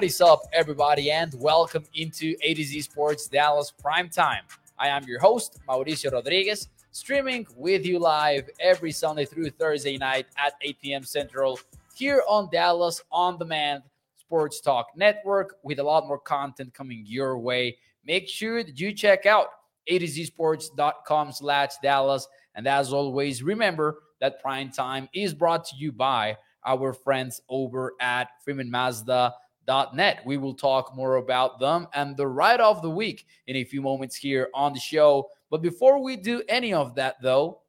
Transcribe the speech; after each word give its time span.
What 0.00 0.06
is 0.06 0.22
up, 0.22 0.44
everybody, 0.54 1.10
and 1.10 1.30
welcome 1.34 1.84
into 1.92 2.34
A 2.42 2.54
to 2.54 2.64
Z 2.64 2.80
Sports 2.80 3.28
Dallas 3.28 3.70
Prime 3.70 4.08
Time. 4.08 4.44
I 4.78 4.88
am 4.88 5.04
your 5.04 5.20
host, 5.20 5.58
Mauricio 5.68 6.10
Rodriguez, 6.10 6.68
streaming 6.90 7.46
with 7.54 7.84
you 7.84 7.98
live 7.98 8.48
every 8.60 8.92
Sunday 8.92 9.26
through 9.26 9.50
Thursday 9.50 9.98
night 9.98 10.24
at 10.38 10.54
8 10.62 10.80
p.m. 10.80 11.02
Central 11.02 11.60
here 11.94 12.22
on 12.26 12.48
Dallas 12.50 13.02
On 13.12 13.38
Demand 13.38 13.82
Sports 14.16 14.62
Talk 14.62 14.86
Network 14.96 15.56
with 15.64 15.80
a 15.80 15.82
lot 15.82 16.06
more 16.06 16.18
content 16.18 16.72
coming 16.72 17.04
your 17.06 17.36
way. 17.36 17.76
Make 18.02 18.26
sure 18.26 18.64
that 18.64 18.80
you 18.80 18.94
check 18.94 19.26
out 19.26 19.48
a 19.86 19.98
to 19.98 20.06
z 20.06 20.24
sports.com 20.24 21.30
slash 21.30 21.72
Dallas. 21.82 22.26
And 22.54 22.66
as 22.66 22.94
always, 22.94 23.42
remember 23.42 23.98
that 24.22 24.40
Prime 24.40 24.72
Time 24.72 25.10
is 25.12 25.34
brought 25.34 25.66
to 25.66 25.76
you 25.76 25.92
by 25.92 26.38
our 26.64 26.94
friends 26.94 27.42
over 27.50 27.92
at 28.00 28.28
Freeman 28.42 28.70
Mazda 28.70 29.34
net. 29.68 30.22
We 30.24 30.36
will 30.36 30.54
talk 30.54 30.94
more 30.94 31.16
about 31.16 31.58
them 31.58 31.86
and 31.94 32.16
the 32.16 32.26
ride 32.26 32.60
of 32.60 32.82
the 32.82 32.90
week 32.90 33.26
in 33.46 33.56
a 33.56 33.64
few 33.64 33.82
moments 33.82 34.16
here 34.16 34.48
on 34.54 34.72
the 34.72 34.80
show. 34.80 35.28
But 35.50 35.62
before 35.62 36.02
we 36.02 36.16
do 36.16 36.42
any 36.48 36.72
of 36.72 36.94
that, 36.96 37.16
though, 37.22 37.60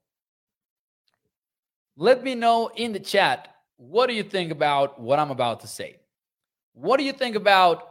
let 1.95 2.23
me 2.23 2.35
know 2.35 2.71
in 2.75 2.93
the 2.93 2.99
chat 2.99 3.49
what 3.77 4.07
do 4.07 4.13
you 4.13 4.23
think 4.23 4.51
about 4.51 4.99
what 4.99 5.19
I'm 5.19 5.31
about 5.31 5.59
to 5.61 5.67
say? 5.67 5.97
What 6.73 6.97
do 6.97 7.03
you 7.03 7.13
think 7.13 7.35
about 7.35 7.87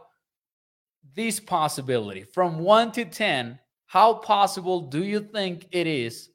this 1.13 1.39
possibility 1.39 2.23
from 2.23 2.59
1 2.59 2.93
to 2.93 3.05
10? 3.05 3.59
How 3.85 4.13
possible 4.13 4.81
do 4.81 5.03
you 5.03 5.19
think 5.19 5.67
it 5.71 5.85
is 5.85 6.29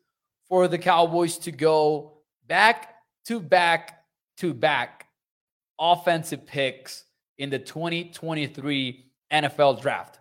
for 0.46 0.68
the 0.68 0.78
Cowboys 0.78 1.38
to 1.38 1.52
go 1.52 2.18
back 2.46 2.96
to 3.24 3.40
back 3.40 4.04
to 4.36 4.52
back 4.52 5.06
offensive 5.78 6.46
picks 6.46 7.05
in 7.38 7.50
the 7.50 7.58
2023 7.58 9.04
NFL 9.32 9.80
draft. 9.80 10.18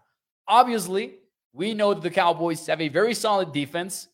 Obviously, 0.47 1.16
we 1.53 1.73
know 1.73 1.94
that 1.94 2.03
the 2.03 2.11
Cowboys 2.11 2.66
have 2.67 2.81
a 2.81 2.89
very 2.89 3.13
solid 3.13 3.52
defense. 3.52 4.07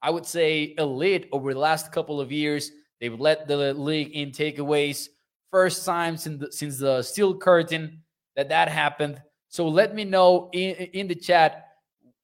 I 0.00 0.10
would 0.10 0.26
say 0.26 0.74
elite 0.78 1.28
over 1.32 1.52
the 1.52 1.58
last 1.58 1.90
couple 1.90 2.20
of 2.20 2.30
years. 2.30 2.70
They've 3.00 3.18
led 3.18 3.48
the 3.48 3.74
league 3.74 4.12
in 4.12 4.30
takeaways. 4.30 5.08
First 5.50 5.84
time 5.84 6.16
since 6.16 6.40
the, 6.40 6.52
since 6.52 6.78
the 6.78 7.02
steel 7.02 7.36
curtain 7.36 8.02
that 8.36 8.48
that 8.50 8.68
happened. 8.68 9.20
So 9.48 9.66
let 9.66 9.94
me 9.94 10.04
know 10.04 10.50
in, 10.52 10.74
in 10.92 11.08
the 11.08 11.14
chat 11.14 11.68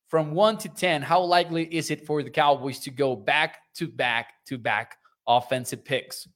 from 0.09 0.33
1 0.33 0.59
to 0.59 0.69
10 0.69 1.03
how 1.03 1.23
likely 1.23 1.65
is 1.65 1.91
it 1.91 2.07
for 2.07 2.23
the 2.23 2.31
Cowboys 2.31 2.79
to 2.81 2.91
go 2.91 3.17
back 3.17 3.59
to 3.75 3.89
back 3.89 4.35
to 4.47 4.59
back 4.59 4.99
offensive 5.27 5.85
picks. 5.85 6.29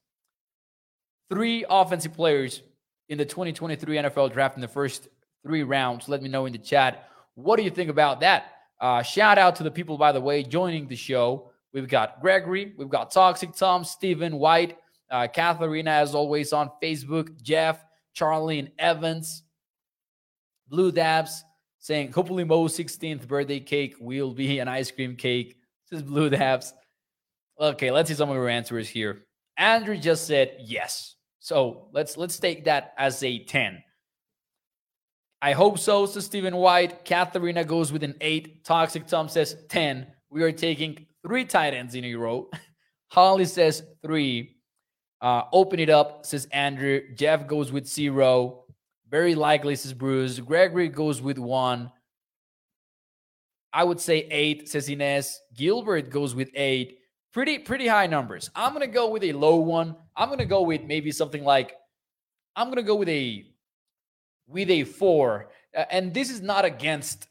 Three 1.29 1.63
offensive 1.69 2.13
players 2.13 2.63
in 3.09 3.17
the 3.17 3.25
2023 3.25 3.97
NFL 3.97 4.31
draft 4.31 4.55
in 4.55 4.61
the 4.61 4.67
first 4.67 5.09
three 5.43 5.63
rounds. 5.63 6.07
Let 6.07 6.21
me 6.21 6.29
know 6.29 6.45
in 6.45 6.53
the 6.53 6.59
chat. 6.59 7.09
What 7.35 7.57
do 7.57 7.63
you 7.63 7.69
think 7.69 7.89
about 7.89 8.21
that? 8.21 8.53
Uh, 8.79 9.01
shout 9.01 9.37
out 9.37 9.55
to 9.57 9.63
the 9.63 9.71
people, 9.71 9.97
by 9.97 10.11
the 10.11 10.21
way, 10.21 10.43
joining 10.43 10.87
the 10.87 10.95
show. 10.95 11.51
We've 11.73 11.87
got 11.87 12.21
Gregory, 12.21 12.73
we've 12.77 12.89
got 12.89 13.11
Toxic 13.11 13.53
Tom, 13.53 13.83
Stephen 13.83 14.37
White, 14.37 14.77
uh, 15.11 15.27
Katharina, 15.27 15.91
as 15.91 16.15
always, 16.15 16.53
on 16.53 16.71
Facebook, 16.81 17.41
Jeff, 17.41 17.83
Charlene 18.15 18.71
Evans, 18.79 19.43
Blue 20.67 20.91
Dabs 20.91 21.43
saying, 21.79 22.11
hopefully 22.11 22.43
Mo's 22.43 22.77
16th 22.77 23.27
birthday 23.27 23.59
cake 23.59 23.95
will 23.99 24.33
be 24.33 24.59
an 24.59 24.67
ice 24.67 24.91
cream 24.91 25.15
cake. 25.15 25.57
This 25.89 25.99
is 25.99 26.03
Blue 26.03 26.29
Dabs. 26.29 26.73
Okay, 27.59 27.91
let's 27.91 28.09
see 28.09 28.15
some 28.15 28.29
of 28.29 28.37
our 28.37 28.49
answers 28.49 28.87
here. 28.87 29.23
Andrew 29.57 29.97
just 29.97 30.27
said 30.27 30.55
yes. 30.59 31.15
So 31.39 31.87
let's 31.93 32.17
let's 32.17 32.37
take 32.37 32.65
that 32.65 32.93
as 32.97 33.23
a 33.23 33.43
10. 33.43 33.83
I 35.41 35.53
hope 35.53 35.79
so, 35.79 36.05
says 36.05 36.25
Stephen 36.25 36.55
White. 36.55 37.05
Katharina 37.05 37.63
goes 37.63 37.93
with 37.93 38.03
an 38.03 38.15
8. 38.19 38.65
Toxic 38.65 39.07
Tom 39.07 39.29
says 39.29 39.55
10. 39.69 40.05
We 40.29 40.43
are 40.43 40.51
taking 40.51 41.05
three 41.25 41.45
tight 41.45 41.73
ends 41.73 41.95
in 41.95 42.03
a 42.03 42.13
row. 42.15 42.49
Holly 43.07 43.45
says 43.45 43.83
3. 44.03 44.55
Uh, 45.21 45.43
open 45.53 45.79
it 45.79 45.89
up, 45.89 46.25
says 46.25 46.47
Andrew. 46.51 47.01
Jeff 47.15 47.47
goes 47.47 47.71
with 47.71 47.87
0. 47.87 48.65
Very 49.09 49.33
likely, 49.33 49.75
says 49.75 49.93
Bruce. 49.93 50.39
Gregory 50.39 50.89
goes 50.89 51.21
with 51.21 51.39
1. 51.39 51.91
I 53.71 53.83
would 53.83 53.99
say 54.01 54.27
8, 54.29 54.67
says 54.67 54.89
Ines. 54.89 55.39
Gilbert 55.55 56.09
goes 56.09 56.35
with 56.35 56.49
8 56.53 56.98
pretty 57.33 57.59
pretty 57.59 57.87
high 57.87 58.07
numbers. 58.07 58.49
I'm 58.55 58.73
gonna 58.73 58.87
go 58.87 59.09
with 59.09 59.23
a 59.23 59.33
low 59.33 59.57
one. 59.57 59.95
I'm 60.15 60.29
gonna 60.29 60.45
go 60.45 60.61
with 60.61 60.83
maybe 60.83 61.11
something 61.11 61.43
like 61.43 61.75
I'm 62.55 62.69
gonna 62.69 62.83
go 62.83 62.95
with 62.95 63.09
a 63.09 63.45
with 64.47 64.69
a 64.69 64.83
four. 64.83 65.51
Uh, 65.75 65.85
and 65.91 66.13
this 66.13 66.29
is 66.29 66.41
not 66.41 66.65
against 66.65 67.27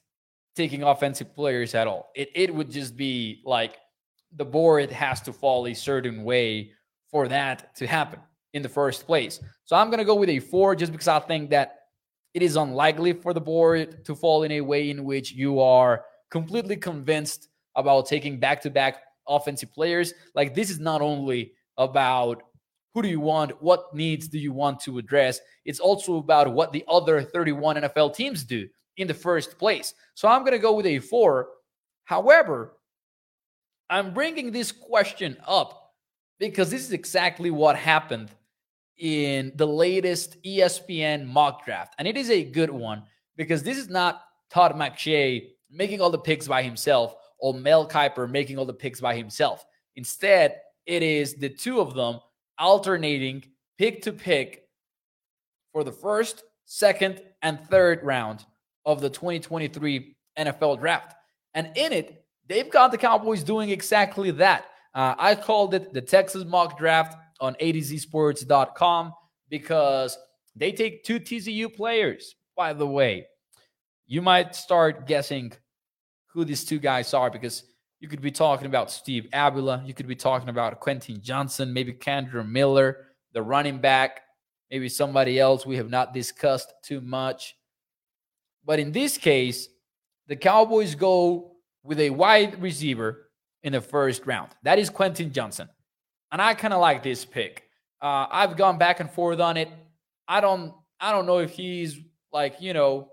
taking 0.55 0.83
offensive 0.83 1.35
players 1.35 1.75
at 1.75 1.87
all. 1.87 2.11
It 2.15 2.31
it 2.35 2.55
would 2.55 2.71
just 2.71 2.97
be 2.97 3.43
like 3.45 3.77
the 4.37 4.45
board 4.45 4.91
has 4.91 5.21
to 5.23 5.33
fall 5.33 5.67
a 5.67 5.75
certain 5.75 6.23
way 6.25 6.73
for 7.11 7.29
that 7.29 7.75
to 7.77 7.87
happen 7.87 8.21
in 8.53 8.63
the 8.63 8.69
first 8.69 9.07
place. 9.07 9.41
So 9.65 9.77
I'm 9.77 9.91
gonna 9.91 10.05
go 10.05 10.15
with 10.15 10.29
a 10.29 10.39
four 10.39 10.75
just 10.75 10.93
because 10.93 11.09
I 11.09 11.19
think 11.21 11.51
that 11.51 11.75
it 12.35 12.43
is 12.43 12.57
unlikely 12.57 13.15
for 13.15 13.33
the 13.33 13.41
board 13.41 14.05
to 14.05 14.15
fall 14.15 14.43
in 14.45 14.53
a 14.53 14.61
way 14.61 14.91
in 14.91 15.05
which 15.05 15.33
you 15.33 15.61
are 15.61 16.05
completely 16.31 16.77
convinced 16.77 17.49
about 17.75 18.07
taking 18.07 18.39
back 18.39 18.61
to 18.63 18.71
back 18.71 19.03
offensive 19.29 19.73
players. 19.73 20.15
Like 20.35 20.55
this 20.55 20.71
is 20.71 20.81
not 20.81 21.03
only 21.03 21.53
about 21.77 22.43
who 22.95 23.03
do 23.03 23.09
you 23.09 23.21
want, 23.21 23.63
what 23.63 23.95
needs 23.95 24.29
do 24.29 24.39
you 24.39 24.53
want 24.53 24.81
to 24.81 24.99
address. 24.99 25.41
It's 25.65 25.81
also 25.81 26.17
about 26.17 26.53
what 26.53 26.73
the 26.73 26.85
other 26.89 27.23
31 27.23 27.77
NFL 27.77 28.15
teams 28.15 28.45
do 28.45 28.69
in 28.97 29.07
the 29.07 29.15
first 29.15 29.59
place. 29.59 29.95
So 30.15 30.29
I'm 30.29 30.41
going 30.41 30.53
to 30.53 30.59
go 30.59 30.75
with 30.75 30.87
a 30.87 30.99
4. 30.99 31.49
However, 32.05 32.77
I'm 33.91 34.13
bringing 34.13 34.51
this 34.51 34.73
question 34.73 35.37
up 35.47 35.93
because 36.39 36.71
this 36.71 36.83
is 36.83 36.93
exactly 36.93 37.51
what 37.51 37.77
happened 37.77 38.31
in 38.99 39.53
the 39.55 39.67
latest 39.67 40.43
ESPN 40.43 41.27
mock 41.27 41.65
draft. 41.65 41.95
And 41.99 42.09
it 42.09 42.17
is 42.17 42.31
a 42.31 42.45
good 42.45 42.71
one 42.71 43.05
because 43.37 43.63
this 43.63 43.79
is 43.79 43.89
not 43.89 44.23
Todd 44.51 44.75
McShay 44.75 45.49
making 45.71 46.01
all 46.01 46.11
the 46.11 46.19
picks 46.19 46.49
by 46.49 46.63
himself 46.63 47.15
or 47.39 47.55
Mel 47.55 47.89
Kiper 47.89 48.31
making 48.31 48.59
all 48.59 48.65
the 48.65 48.73
picks 48.75 49.01
by 49.01 49.17
himself. 49.17 49.65
Instead, 49.97 50.61
it 50.87 51.03
is 51.03 51.35
the 51.35 51.49
two 51.49 51.81
of 51.81 51.95
them 51.95 52.21
alternating 52.59 53.45
pick 53.79 54.03
to 54.03 54.13
pick 54.13 54.65
for 55.73 55.85
the 55.85 55.93
first, 55.93 56.43
second, 56.65 57.23
and 57.43 57.61
third 57.69 58.03
round 58.03 58.45
of 58.85 59.01
the 59.01 59.11
2023 59.11 60.17
NFL 60.39 60.81
draft. 60.81 61.15
And 61.55 61.71
in 61.77 61.93
it, 61.93 62.25
they've 62.49 62.71
got 62.71 62.91
the 62.91 62.99
Cowboys 62.99 63.43
doing 63.43 63.71
exactly 63.71 64.31
that. 64.33 64.67
Uh, 64.95 65.15
I 65.19 65.35
called 65.35 65.75
it 65.75 65.93
the 65.93 66.01
Texas 66.01 66.45
mock 66.45 66.79
draft 66.79 67.17
on 67.41 67.55
AtoZsports.com 67.57 69.13
because 69.49 70.19
they 70.57 70.73
take 70.73 71.05
two 71.05 71.21
TCU 71.21 71.75
players, 71.75 72.35
by 72.57 72.73
the 72.73 72.87
way. 72.87 73.27
You 74.07 74.23
might 74.23 74.55
start 74.55 75.07
guessing 75.07 75.53
who 76.39 76.45
these 76.45 76.65
two 76.65 76.79
guys 76.79 77.13
are 77.15 77.31
because 77.31 77.65
you 77.99 78.07
could 78.07 78.21
be 78.21 78.31
talking 78.31 78.67
about 78.67 78.93
Steve 78.93 79.27
Avila, 79.33 79.83
you 79.85 79.93
could 79.93 80.07
be 80.07 80.15
talking 80.15 80.49
about 80.49 80.79
Quentin 80.79 81.21
Johnson, 81.21 81.73
maybe 81.73 81.93
Kendre 81.93 82.49
Miller, 82.49 83.07
the 83.33 83.43
running 83.43 83.79
back, 83.79 84.21
maybe 84.71 84.89
somebody 84.89 85.41
else 85.41 85.67
we 85.67 85.77
have 85.79 85.91
not 85.91 86.15
discussed 86.15 86.73
too 86.85 87.01
much. 87.01 87.57
But 88.65 88.79
in 88.79 88.93
this 88.93 89.19
case, 89.19 89.69
the 90.29 90.37
Cowboys 90.37 90.95
go 90.95 91.57
with 91.83 91.99
a 91.99 92.11
wide 92.11 92.63
receiver 92.63 93.31
in 93.65 93.73
the 93.73 93.81
first 93.81 94.25
round. 94.25 94.51
That 94.63 94.79
is 94.79 94.91
Quentin 94.91 95.33
Johnson. 95.33 95.69
And 96.31 96.41
I 96.41 96.55
kind 96.55 96.73
of 96.73 96.81
like 96.81 97.03
this 97.03 97.25
pick. 97.25 97.65
Uh, 98.01 98.27
I've 98.31 98.57
gone 98.57 98.79
back 98.79 99.01
and 99.01 99.11
forth 99.11 99.41
on 99.41 99.57
it. 99.57 99.71
I 100.29 100.41
don't 100.41 100.73
I 101.01 101.11
don't 101.11 101.27
know 101.27 101.39
if 101.39 101.51
he's 101.51 101.99
like, 102.33 102.61
you 102.61 102.75
know, 102.75 103.09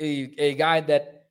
a, 0.00 0.32
a 0.38 0.54
guy 0.54 0.80
that 0.80 1.21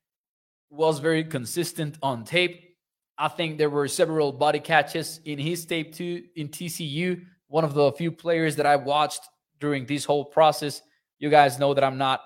was 0.72 1.00
very 1.00 1.24
consistent 1.24 1.98
on 2.02 2.24
tape. 2.24 2.76
I 3.18 3.28
think 3.28 3.58
there 3.58 3.70
were 3.70 3.88
several 3.88 4.32
body 4.32 4.60
catches 4.60 5.20
in 5.26 5.38
his 5.38 5.66
tape 5.66 5.94
too 5.94 6.24
in 6.36 6.48
TCU. 6.48 7.22
One 7.48 7.64
of 7.64 7.74
the 7.74 7.92
few 7.92 8.12
players 8.12 8.56
that 8.56 8.66
I 8.66 8.78
watched 8.78 9.22
during 9.60 9.86
this 9.86 10.06
whole 10.06 10.26
process. 10.26 10.82
You 11.20 11.30
guys 11.30 11.60
know 11.60 11.74
that 11.74 11.84
I'm 11.84 11.98
not 11.98 12.22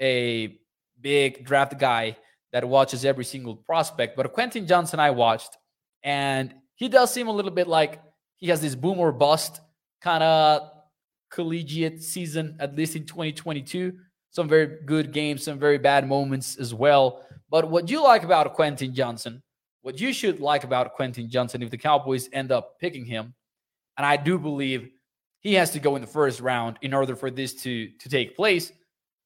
a 0.00 0.58
big 1.00 1.44
draft 1.44 1.78
guy 1.78 2.16
that 2.52 2.66
watches 2.66 3.04
every 3.04 3.24
single 3.24 3.54
prospect, 3.54 4.16
but 4.16 4.32
Quentin 4.32 4.66
Johnson 4.66 4.98
I 4.98 5.10
watched, 5.10 5.56
and 6.02 6.52
he 6.74 6.88
does 6.88 7.12
seem 7.12 7.28
a 7.28 7.32
little 7.32 7.52
bit 7.52 7.68
like 7.68 8.02
he 8.38 8.48
has 8.48 8.60
this 8.60 8.74
boom 8.74 8.98
or 8.98 9.12
bust 9.12 9.60
kind 10.00 10.24
of 10.24 10.68
collegiate 11.30 12.02
season, 12.02 12.56
at 12.58 12.74
least 12.74 12.96
in 12.96 13.04
2022. 13.04 13.92
Some 14.30 14.48
very 14.48 14.78
good 14.84 15.12
games, 15.12 15.44
some 15.44 15.58
very 15.58 15.78
bad 15.78 16.08
moments 16.08 16.56
as 16.56 16.74
well. 16.74 17.24
But 17.50 17.68
what 17.68 17.90
you 17.90 18.02
like 18.02 18.22
about 18.22 18.54
Quentin 18.54 18.94
Johnson, 18.94 19.42
what 19.82 20.00
you 20.00 20.12
should 20.12 20.40
like 20.40 20.64
about 20.64 20.94
Quentin 20.94 21.28
Johnson 21.28 21.62
if 21.62 21.70
the 21.70 21.78
Cowboys 21.78 22.28
end 22.32 22.52
up 22.52 22.78
picking 22.78 23.04
him, 23.04 23.34
and 23.96 24.06
I 24.06 24.16
do 24.16 24.38
believe 24.38 24.90
he 25.40 25.54
has 25.54 25.70
to 25.72 25.80
go 25.80 25.96
in 25.96 26.02
the 26.02 26.06
first 26.06 26.40
round 26.40 26.78
in 26.82 26.94
order 26.94 27.16
for 27.16 27.30
this 27.30 27.54
to 27.62 27.88
to 27.88 28.08
take 28.08 28.36
place. 28.36 28.72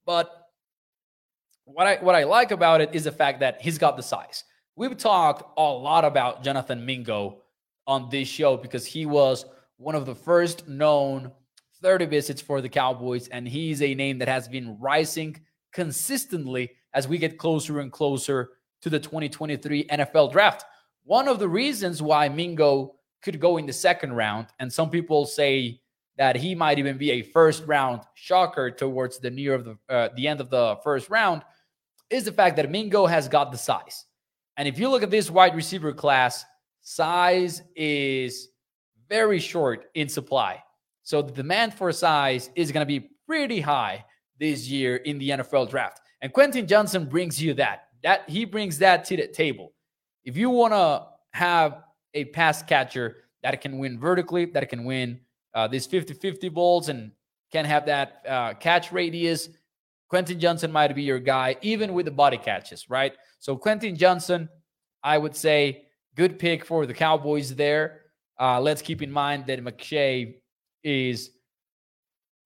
But 0.06 0.30
what 1.64 1.86
I 1.86 1.96
what 1.96 2.14
I 2.14 2.24
like 2.24 2.50
about 2.50 2.80
it 2.80 2.94
is 2.94 3.04
the 3.04 3.12
fact 3.12 3.40
that 3.40 3.60
he's 3.60 3.78
got 3.78 3.96
the 3.96 4.02
size. 4.02 4.44
We've 4.76 4.96
talked 4.96 5.58
a 5.58 5.62
lot 5.62 6.04
about 6.04 6.42
Jonathan 6.42 6.84
Mingo 6.84 7.42
on 7.86 8.08
this 8.10 8.26
show 8.26 8.56
because 8.56 8.86
he 8.86 9.06
was 9.06 9.44
one 9.76 9.94
of 9.94 10.06
the 10.06 10.14
first 10.14 10.66
known 10.66 11.30
30 11.82 12.06
visits 12.06 12.40
for 12.40 12.60
the 12.60 12.68
Cowboys, 12.68 13.28
and 13.28 13.46
he's 13.46 13.82
a 13.82 13.94
name 13.94 14.18
that 14.18 14.28
has 14.28 14.48
been 14.48 14.78
rising 14.80 15.38
consistently 15.72 16.70
as 16.94 17.08
we 17.08 17.18
get 17.18 17.38
closer 17.38 17.80
and 17.80 17.92
closer 17.92 18.50
to 18.82 18.90
the 18.90 18.98
2023 18.98 19.84
NFL 19.84 20.32
draft. 20.32 20.64
One 21.04 21.28
of 21.28 21.38
the 21.38 21.48
reasons 21.48 22.00
why 22.00 22.28
Mingo 22.28 22.94
could 23.22 23.40
go 23.40 23.56
in 23.56 23.66
the 23.66 23.72
second 23.72 24.12
round, 24.12 24.46
and 24.58 24.72
some 24.72 24.90
people 24.90 25.26
say 25.26 25.80
that 26.16 26.36
he 26.36 26.54
might 26.54 26.78
even 26.78 26.96
be 26.96 27.10
a 27.12 27.22
first 27.22 27.64
round 27.66 28.02
shocker 28.14 28.70
towards 28.70 29.18
the 29.18 29.30
near 29.30 29.54
of 29.54 29.64
the 29.64 29.78
uh, 29.88 30.08
the 30.16 30.28
end 30.28 30.40
of 30.40 30.50
the 30.50 30.76
first 30.84 31.10
round, 31.10 31.42
is 32.10 32.24
the 32.24 32.32
fact 32.32 32.56
that 32.56 32.70
Mingo 32.70 33.06
has 33.06 33.28
got 33.28 33.50
the 33.50 33.58
size. 33.58 34.06
And 34.56 34.68
if 34.68 34.78
you 34.78 34.88
look 34.88 35.02
at 35.02 35.10
this 35.10 35.30
wide 35.30 35.56
receiver 35.56 35.92
class, 35.92 36.44
size 36.80 37.62
is 37.74 38.48
very 39.08 39.40
short 39.40 39.86
in 39.94 40.08
supply. 40.08 40.62
So 41.02 41.20
the 41.22 41.32
demand 41.32 41.74
for 41.74 41.90
size 41.92 42.50
is 42.54 42.72
going 42.72 42.86
to 42.86 43.00
be 43.00 43.10
pretty 43.26 43.60
high 43.60 44.04
this 44.38 44.68
year 44.68 44.96
in 44.96 45.18
the 45.18 45.30
NFL 45.30 45.70
draft. 45.70 46.00
And 46.24 46.32
Quentin 46.32 46.66
Johnson 46.66 47.04
brings 47.04 47.40
you 47.40 47.52
that 47.54 47.88
that 48.02 48.28
he 48.28 48.46
brings 48.46 48.78
that 48.78 49.04
to 49.04 49.16
the 49.16 49.26
table. 49.26 49.74
If 50.24 50.38
you 50.38 50.48
want 50.48 50.72
to 50.72 51.06
have 51.38 51.82
a 52.14 52.24
pass 52.24 52.62
catcher 52.62 53.16
that 53.42 53.60
can 53.60 53.76
win 53.76 54.00
vertically, 54.00 54.46
that 54.46 54.66
can 54.70 54.84
win 54.84 55.20
uh, 55.52 55.68
these 55.68 55.86
50-50 55.86 56.50
balls 56.52 56.88
and 56.88 57.12
can 57.52 57.66
have 57.66 57.84
that 57.86 58.22
uh, 58.26 58.54
catch 58.54 58.90
radius, 58.90 59.50
Quentin 60.08 60.40
Johnson 60.40 60.72
might 60.72 60.94
be 60.94 61.02
your 61.02 61.18
guy, 61.18 61.56
even 61.60 61.92
with 61.92 62.06
the 62.06 62.10
body 62.10 62.38
catches, 62.38 62.88
right? 62.88 63.12
So 63.38 63.54
Quentin 63.54 63.94
Johnson, 63.94 64.48
I 65.02 65.18
would 65.18 65.36
say, 65.36 65.88
good 66.14 66.38
pick 66.38 66.64
for 66.64 66.86
the 66.86 66.94
Cowboys 66.94 67.54
there. 67.54 68.00
Uh, 68.40 68.60
let's 68.60 68.80
keep 68.80 69.02
in 69.02 69.12
mind 69.12 69.44
that 69.48 69.62
McShay 69.62 70.36
is 70.82 71.32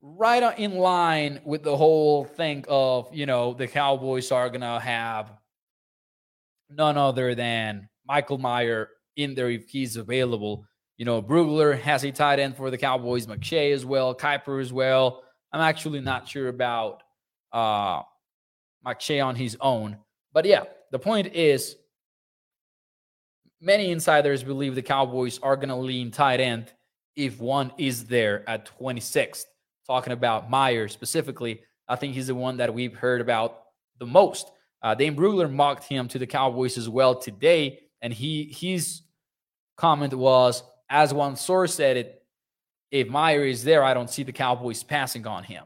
right 0.00 0.58
in 0.58 0.76
line 0.76 1.40
with 1.44 1.62
the 1.62 1.76
whole 1.76 2.24
thing 2.24 2.64
of, 2.68 3.08
you 3.12 3.26
know, 3.26 3.54
the 3.54 3.66
Cowboys 3.66 4.30
are 4.30 4.48
going 4.48 4.60
to 4.60 4.78
have 4.80 5.32
none 6.70 6.96
other 6.96 7.34
than 7.34 7.88
Michael 8.06 8.38
Mayer 8.38 8.90
in 9.16 9.34
there 9.34 9.50
if 9.50 9.68
he's 9.68 9.96
available. 9.96 10.64
You 10.96 11.04
know, 11.04 11.22
Brugler 11.22 11.78
has 11.80 12.04
a 12.04 12.12
tight 12.12 12.38
end 12.38 12.56
for 12.56 12.70
the 12.70 12.78
Cowboys, 12.78 13.26
McShay 13.26 13.72
as 13.72 13.84
well, 13.84 14.14
Kiper 14.14 14.60
as 14.60 14.72
well. 14.72 15.22
I'm 15.52 15.60
actually 15.60 16.00
not 16.00 16.28
sure 16.28 16.48
about 16.48 17.02
uh 17.52 18.02
McShay 18.86 19.24
on 19.24 19.34
his 19.34 19.56
own. 19.60 19.96
But 20.32 20.44
yeah, 20.44 20.64
the 20.92 20.98
point 20.98 21.34
is 21.34 21.76
many 23.60 23.90
insiders 23.90 24.42
believe 24.42 24.74
the 24.74 24.82
Cowboys 24.82 25.38
are 25.42 25.56
going 25.56 25.68
to 25.70 25.76
lean 25.76 26.10
tight 26.10 26.40
end 26.40 26.72
if 27.16 27.40
one 27.40 27.72
is 27.78 28.04
there 28.04 28.48
at 28.48 28.70
26th. 28.78 29.44
Talking 29.88 30.12
about 30.12 30.50
Mayer 30.50 30.86
specifically, 30.86 31.62
I 31.88 31.96
think 31.96 32.14
he's 32.14 32.26
the 32.26 32.34
one 32.34 32.58
that 32.58 32.72
we've 32.72 32.94
heard 32.94 33.20
about 33.20 33.62
the 33.98 34.06
most. 34.06 34.50
Uh, 34.82 34.94
Dane 34.94 35.16
Brugler 35.16 35.50
mocked 35.50 35.84
him 35.84 36.06
to 36.08 36.18
the 36.18 36.26
Cowboys 36.26 36.76
as 36.76 36.88
well 36.88 37.14
today, 37.14 37.80
and 38.02 38.12
he 38.12 38.44
his 38.44 39.02
comment 39.76 40.12
was, 40.12 40.62
as 40.90 41.14
one 41.14 41.36
source 41.36 41.74
said 41.74 41.96
it, 41.96 42.22
if 42.90 43.08
Mayer 43.08 43.44
is 43.44 43.64
there, 43.64 43.82
I 43.82 43.94
don't 43.94 44.10
see 44.10 44.22
the 44.22 44.32
Cowboys 44.32 44.82
passing 44.82 45.26
on 45.26 45.42
him. 45.42 45.64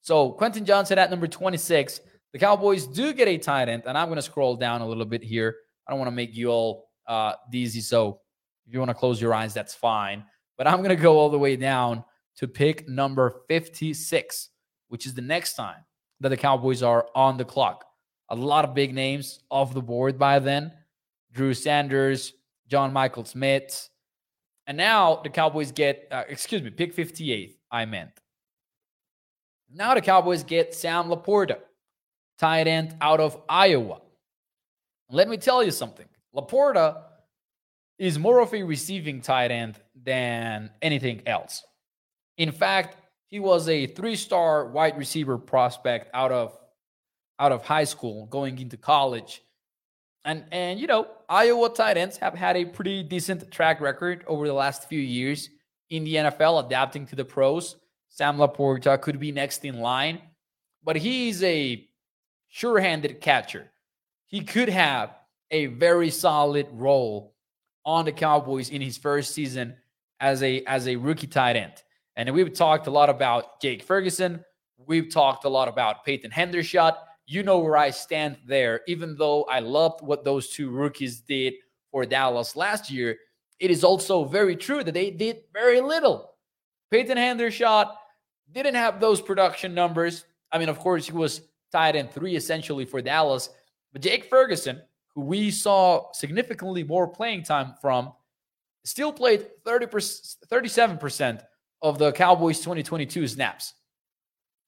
So 0.00 0.30
Quentin 0.30 0.64
Johnson 0.64 0.98
at 0.98 1.10
number 1.10 1.28
26. 1.28 2.00
The 2.32 2.38
Cowboys 2.38 2.86
do 2.86 3.12
get 3.12 3.28
a 3.28 3.38
tight 3.38 3.68
end, 3.68 3.84
and 3.86 3.98
I'm 3.98 4.08
going 4.08 4.16
to 4.16 4.22
scroll 4.22 4.56
down 4.56 4.82
a 4.82 4.86
little 4.86 5.04
bit 5.04 5.22
here. 5.22 5.56
I 5.86 5.92
don't 5.92 5.98
want 5.98 6.08
to 6.08 6.14
make 6.16 6.34
you 6.34 6.48
all 6.48 6.88
uh, 7.06 7.34
dizzy, 7.50 7.80
so 7.80 8.20
if 8.66 8.72
you 8.72 8.78
want 8.78 8.90
to 8.90 8.94
close 8.94 9.20
your 9.20 9.34
eyes, 9.34 9.52
that's 9.52 9.74
fine. 9.74 10.24
But 10.56 10.66
I'm 10.66 10.78
going 10.78 10.90
to 10.90 10.96
go 10.96 11.18
all 11.18 11.30
the 11.30 11.38
way 11.38 11.56
down 11.56 12.04
to 12.40 12.48
pick 12.48 12.88
number 12.88 13.42
56, 13.48 14.50
which 14.88 15.06
is 15.06 15.14
the 15.14 15.22
next 15.22 15.54
time 15.54 15.84
that 16.18 16.28
the 16.30 16.36
Cowboys 16.36 16.82
are 16.82 17.06
on 17.14 17.38
the 17.38 17.44
clock 17.44 17.86
a 18.30 18.36
lot 18.36 18.64
of 18.64 18.74
big 18.74 18.94
names 18.94 19.40
off 19.50 19.74
the 19.74 19.82
board 19.82 20.18
by 20.18 20.38
then. 20.38 20.72
Drew 21.32 21.52
Sanders, 21.52 22.32
John 22.68 22.92
Michael 22.92 23.24
Smith. 23.24 23.88
And 24.66 24.76
now 24.76 25.16
the 25.16 25.28
Cowboys 25.28 25.72
get, 25.72 26.06
uh, 26.10 26.22
excuse 26.28 26.62
me, 26.62 26.70
pick 26.70 26.94
58, 26.94 27.58
I 27.70 27.84
meant. 27.84 28.12
Now 29.72 29.94
the 29.94 30.00
Cowboys 30.00 30.44
get 30.44 30.74
Sam 30.74 31.06
LaPorta, 31.08 31.58
tight 32.38 32.68
end 32.68 32.96
out 33.00 33.20
of 33.20 33.40
Iowa. 33.48 34.00
Let 35.10 35.28
me 35.28 35.36
tell 35.36 35.62
you 35.62 35.72
something. 35.72 36.06
LaPorta 36.34 37.02
is 37.98 38.18
more 38.18 38.40
of 38.40 38.54
a 38.54 38.62
receiving 38.62 39.20
tight 39.20 39.50
end 39.50 39.76
than 40.00 40.70
anything 40.80 41.22
else. 41.26 41.64
In 42.40 42.52
fact, 42.52 42.96
he 43.26 43.38
was 43.38 43.68
a 43.68 43.86
three 43.86 44.16
star 44.16 44.66
wide 44.66 44.96
receiver 44.96 45.36
prospect 45.36 46.08
out 46.14 46.32
of 46.32 46.58
out 47.38 47.52
of 47.52 47.66
high 47.66 47.84
school 47.84 48.24
going 48.26 48.58
into 48.58 48.78
college. 48.78 49.42
And 50.24 50.46
and 50.50 50.80
you 50.80 50.86
know, 50.86 51.06
Iowa 51.28 51.68
tight 51.68 51.98
ends 51.98 52.16
have 52.16 52.32
had 52.32 52.56
a 52.56 52.64
pretty 52.64 53.02
decent 53.02 53.50
track 53.50 53.78
record 53.82 54.24
over 54.26 54.46
the 54.46 54.54
last 54.54 54.88
few 54.88 55.00
years 55.00 55.50
in 55.90 56.04
the 56.04 56.14
NFL 56.14 56.64
adapting 56.64 57.06
to 57.08 57.14
the 57.14 57.26
pros. 57.26 57.76
Sam 58.08 58.38
LaPorta 58.38 58.98
could 59.02 59.20
be 59.20 59.32
next 59.32 59.62
in 59.66 59.80
line, 59.80 60.22
but 60.82 60.96
he's 60.96 61.42
a 61.42 61.86
sure-handed 62.48 63.20
catcher. 63.20 63.70
He 64.28 64.40
could 64.40 64.70
have 64.70 65.14
a 65.50 65.66
very 65.66 66.08
solid 66.08 66.68
role 66.72 67.34
on 67.84 68.06
the 68.06 68.12
Cowboys 68.12 68.70
in 68.70 68.80
his 68.80 68.96
first 68.96 69.34
season 69.34 69.76
as 70.20 70.42
a 70.42 70.64
as 70.64 70.88
a 70.88 70.96
rookie 70.96 71.26
tight 71.26 71.56
end. 71.56 71.74
And 72.28 72.34
we've 72.34 72.52
talked 72.52 72.86
a 72.86 72.90
lot 72.90 73.08
about 73.08 73.60
Jake 73.60 73.82
Ferguson. 73.82 74.44
We've 74.76 75.10
talked 75.10 75.44
a 75.44 75.48
lot 75.48 75.68
about 75.68 76.04
Peyton 76.04 76.30
Hendershot 76.30 76.96
you 77.30 77.44
know 77.44 77.60
where 77.60 77.76
I 77.76 77.90
stand 77.90 78.38
there. 78.44 78.80
Even 78.88 79.14
though 79.16 79.44
I 79.44 79.60
loved 79.60 80.02
what 80.02 80.24
those 80.24 80.48
two 80.48 80.68
rookies 80.68 81.20
did 81.20 81.54
for 81.92 82.04
Dallas 82.04 82.56
last 82.56 82.90
year, 82.90 83.18
it 83.60 83.70
is 83.70 83.84
also 83.84 84.24
very 84.24 84.56
true 84.56 84.82
that 84.82 84.94
they 84.94 85.12
did 85.12 85.44
very 85.52 85.80
little. 85.80 86.32
Peyton 86.90 87.16
Hendershot 87.16 87.94
didn't 88.50 88.74
have 88.74 88.98
those 88.98 89.20
production 89.20 89.72
numbers. 89.74 90.24
I 90.50 90.58
mean, 90.58 90.68
of 90.68 90.80
course, 90.80 91.06
he 91.06 91.12
was 91.12 91.42
tight 91.70 91.94
end 91.94 92.10
three 92.10 92.34
essentially 92.34 92.84
for 92.84 93.00
Dallas, 93.00 93.50
but 93.92 94.02
Jake 94.02 94.24
Ferguson, 94.24 94.82
who 95.14 95.20
we 95.20 95.52
saw 95.52 96.10
significantly 96.10 96.82
more 96.82 97.06
playing 97.06 97.44
time 97.44 97.74
from, 97.80 98.12
still 98.82 99.12
played 99.12 99.46
30 99.64 99.86
37% 99.86 101.42
of 101.82 101.98
the 101.98 102.12
Cowboys 102.12 102.58
2022 102.58 103.28
snaps 103.28 103.74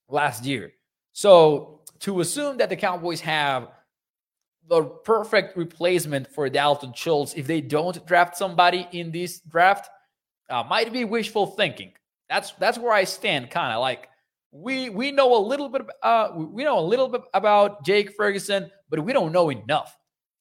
last 0.09 0.45
year. 0.45 0.73
So 1.13 1.81
to 2.01 2.21
assume 2.21 2.59
that 2.59 2.69
the 2.69 2.77
Cowboys 2.77 3.21
have 3.21 3.69
the 4.69 4.85
perfect 4.85 5.57
replacement 5.57 6.29
for 6.29 6.49
Dalton 6.49 6.93
Schultz 6.95 7.35
if 7.35 7.47
they 7.47 7.61
don't 7.61 8.05
draft 8.07 8.37
somebody 8.37 8.89
in 8.93 9.11
this 9.11 9.41
draft 9.41 9.89
uh, 10.49 10.63
might 10.63 10.93
be 10.93 11.05
wishful 11.05 11.47
thinking. 11.47 11.93
That's 12.29 12.53
that's 12.53 12.79
where 12.79 12.93
I 12.93 13.05
stand. 13.05 13.51
Kind 13.51 13.73
of 13.73 13.81
like 13.81 14.09
we 14.51 14.89
we 14.91 15.11
know 15.11 15.37
a 15.37 15.43
little 15.45 15.69
bit 15.69 15.83
uh, 16.03 16.31
we 16.35 16.65
know 16.65 16.79
a 16.79 16.81
little 16.81 17.09
bit 17.09 17.23
about 17.35 17.85
Jake 17.85 18.15
Ferguson, 18.17 18.71
but 18.89 19.01
we 19.05 19.13
don't 19.13 19.33
know 19.33 19.51
enough. 19.51 19.97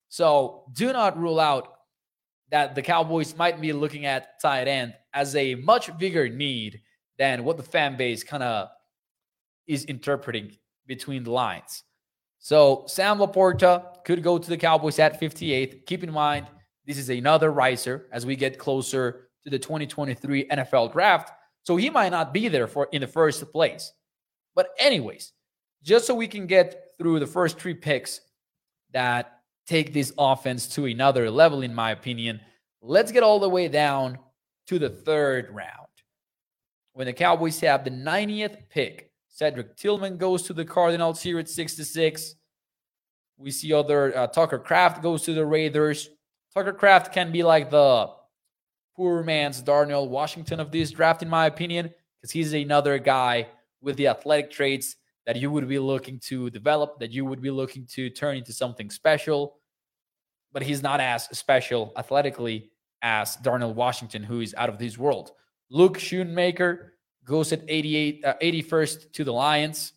So 0.10 0.66
do 0.74 0.94
not 0.94 1.18
rule 1.18 1.40
out 1.40 1.74
that 2.52 2.76
the 2.76 2.82
Cowboys 2.82 3.36
might 3.36 3.60
be 3.60 3.74
looking 3.74 4.06
at 4.06 4.40
tight 4.42 4.68
end 4.68 4.94
as 5.14 5.36
a 5.36 5.56
much 5.56 5.96
bigger 5.98 6.30
need 6.30 6.82
than 7.18 7.44
what 7.44 7.58
the 7.58 7.64
fan 7.64 7.98
base 7.98 8.24
kind 8.24 8.44
of 8.44 8.70
is 9.68 9.86
interpreting 9.86 10.52
between 10.88 11.24
the 11.24 11.32
lines. 11.32 11.84
So 12.40 12.86
Sam 12.88 13.20
LaPorta 13.20 14.04
could 14.04 14.24
go 14.24 14.38
to 14.38 14.50
the 14.50 14.58
Cowboys 14.58 14.98
at 15.00 15.20
58. 15.20 15.86
Keep 15.86 16.04
in 16.04 16.12
mind, 16.12 16.48
this 16.86 16.98
is 16.98 17.10
another 17.10 17.52
riser 17.52 18.08
as 18.12 18.26
we 18.26 18.36
get 18.36 18.58
closer 18.58 19.28
to 19.44 19.50
the 19.50 19.60
2023 19.60 20.48
NFL 20.48 20.92
draft. 20.92 21.32
So 21.64 21.76
he 21.76 21.90
might 21.90 22.10
not 22.10 22.34
be 22.34 22.48
there 22.48 22.68
for 22.68 22.88
in 22.92 23.02
the 23.02 23.08
first 23.08 23.52
place. 23.52 23.94
But 24.56 24.70
anyways, 24.80 25.34
just 25.84 26.08
so 26.08 26.16
we 26.16 26.28
can 26.28 26.48
get 26.48 26.92
through 26.98 27.20
the 27.20 27.28
first 27.28 27.60
three 27.60 27.74
picks 27.74 28.22
that 28.94 29.40
take 29.68 29.94
this 29.94 30.12
offense 30.18 30.68
to 30.70 30.86
another 30.86 31.30
level 31.30 31.62
in 31.62 31.74
my 31.74 31.92
opinion, 31.92 32.42
let's 32.82 33.12
get 33.12 33.24
all 33.24 33.40
the 33.40 33.50
way 33.50 33.68
down 33.68 34.18
to 34.72 34.80
the 34.80 34.90
third 34.90 35.50
round. 35.52 35.68
When 36.94 37.06
the 37.06 37.12
Cowboys 37.12 37.60
have 37.60 37.84
the 37.84 37.92
90th 37.92 38.70
pick, 38.70 39.12
Cedric 39.28 39.76
Tillman 39.76 40.16
goes 40.16 40.44
to 40.44 40.54
the 40.54 40.64
Cardinals 40.64 41.22
here 41.22 41.40
at 41.40 41.50
66. 41.50 42.36
We 43.38 43.52
see 43.52 43.74
other 43.74 44.18
uh, 44.18 44.28
Tucker 44.28 44.60
Kraft 44.60 45.02
goes 45.02 45.24
to 45.24 45.34
the 45.34 45.46
Raiders. 45.46 46.10
Tucker 46.54 46.72
Kraft 46.72 47.14
can 47.14 47.34
be 47.34 47.44
like 47.44 47.70
the 47.70 48.12
poor 48.96 49.24
man's 49.24 49.62
Darnell 49.62 50.08
Washington 50.08 50.62
of 50.62 50.72
this 50.72 50.92
draft, 50.92 51.22
in 51.22 51.28
my 51.28 51.48
opinion, 51.48 51.94
because 52.22 52.32
he's 52.32 52.54
another 52.54 52.98
guy 52.98 53.50
with 53.82 53.98
the 53.98 54.08
athletic 54.08 54.52
traits 54.52 54.96
that 55.26 55.36
you 55.36 55.52
would 55.52 55.68
be 55.68 55.80
looking 55.80 56.18
to 56.28 56.50
develop, 56.50 56.98
that 57.02 57.12
you 57.12 57.26
would 57.26 57.42
be 57.42 57.52
looking 57.52 57.86
to 57.88 58.10
turn 58.10 58.38
into 58.38 58.54
something 58.54 58.90
special. 58.90 59.58
But 60.54 60.64
he's 60.64 60.82
not 60.82 61.02
as 61.02 61.26
special 61.38 61.92
athletically 61.98 62.71
as 63.02 63.36
Darnell 63.38 63.74
Washington, 63.74 64.24
who 64.24 64.42
is 64.42 64.54
out 64.58 64.70
of 64.70 64.78
this 64.78 64.98
world. 64.98 65.32
Luke 65.70 65.98
Schoonmaker 65.98 66.90
goes 67.26 67.52
at 67.54 67.62
88, 67.68 68.26
uh, 68.26 68.34
81st 68.42 69.12
to 69.14 69.24
the 69.24 69.34
Lions. 69.34 69.94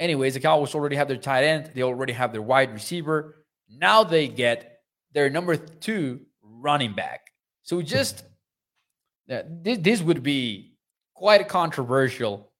Anyways, 0.00 0.34
the 0.34 0.40
Cowboys 0.40 0.74
already 0.74 0.96
have 0.96 1.08
their 1.08 1.16
tight 1.16 1.44
end. 1.44 1.70
They 1.74 1.82
already 1.82 2.12
have 2.12 2.32
their 2.32 2.42
wide 2.42 2.72
receiver. 2.72 3.44
Now 3.68 4.04
they 4.04 4.28
get 4.28 4.80
their 5.12 5.30
number 5.30 5.56
two 5.56 6.20
running 6.42 6.94
back. 6.94 7.30
So 7.62 7.80
just 7.80 8.24
uh, 9.30 9.42
this, 9.48 9.78
this 9.78 10.02
would 10.02 10.22
be 10.22 10.76
quite 11.14 11.48
controversial 11.48 12.50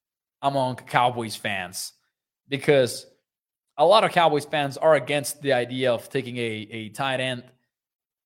among 0.41 0.77
Cowboys 0.77 1.37
fans 1.37 1.93
because 2.49 3.07
a 3.77 3.85
lot 3.85 4.05
of 4.05 4.13
Cowboys 4.13 4.45
fans 4.45 4.77
are 4.77 4.95
against 4.95 5.43
the 5.43 5.53
idea 5.53 5.93
of 5.93 6.09
taking 6.09 6.37
a, 6.37 6.69
a 6.71 6.89
tight 6.91 7.21
end. 7.21 7.43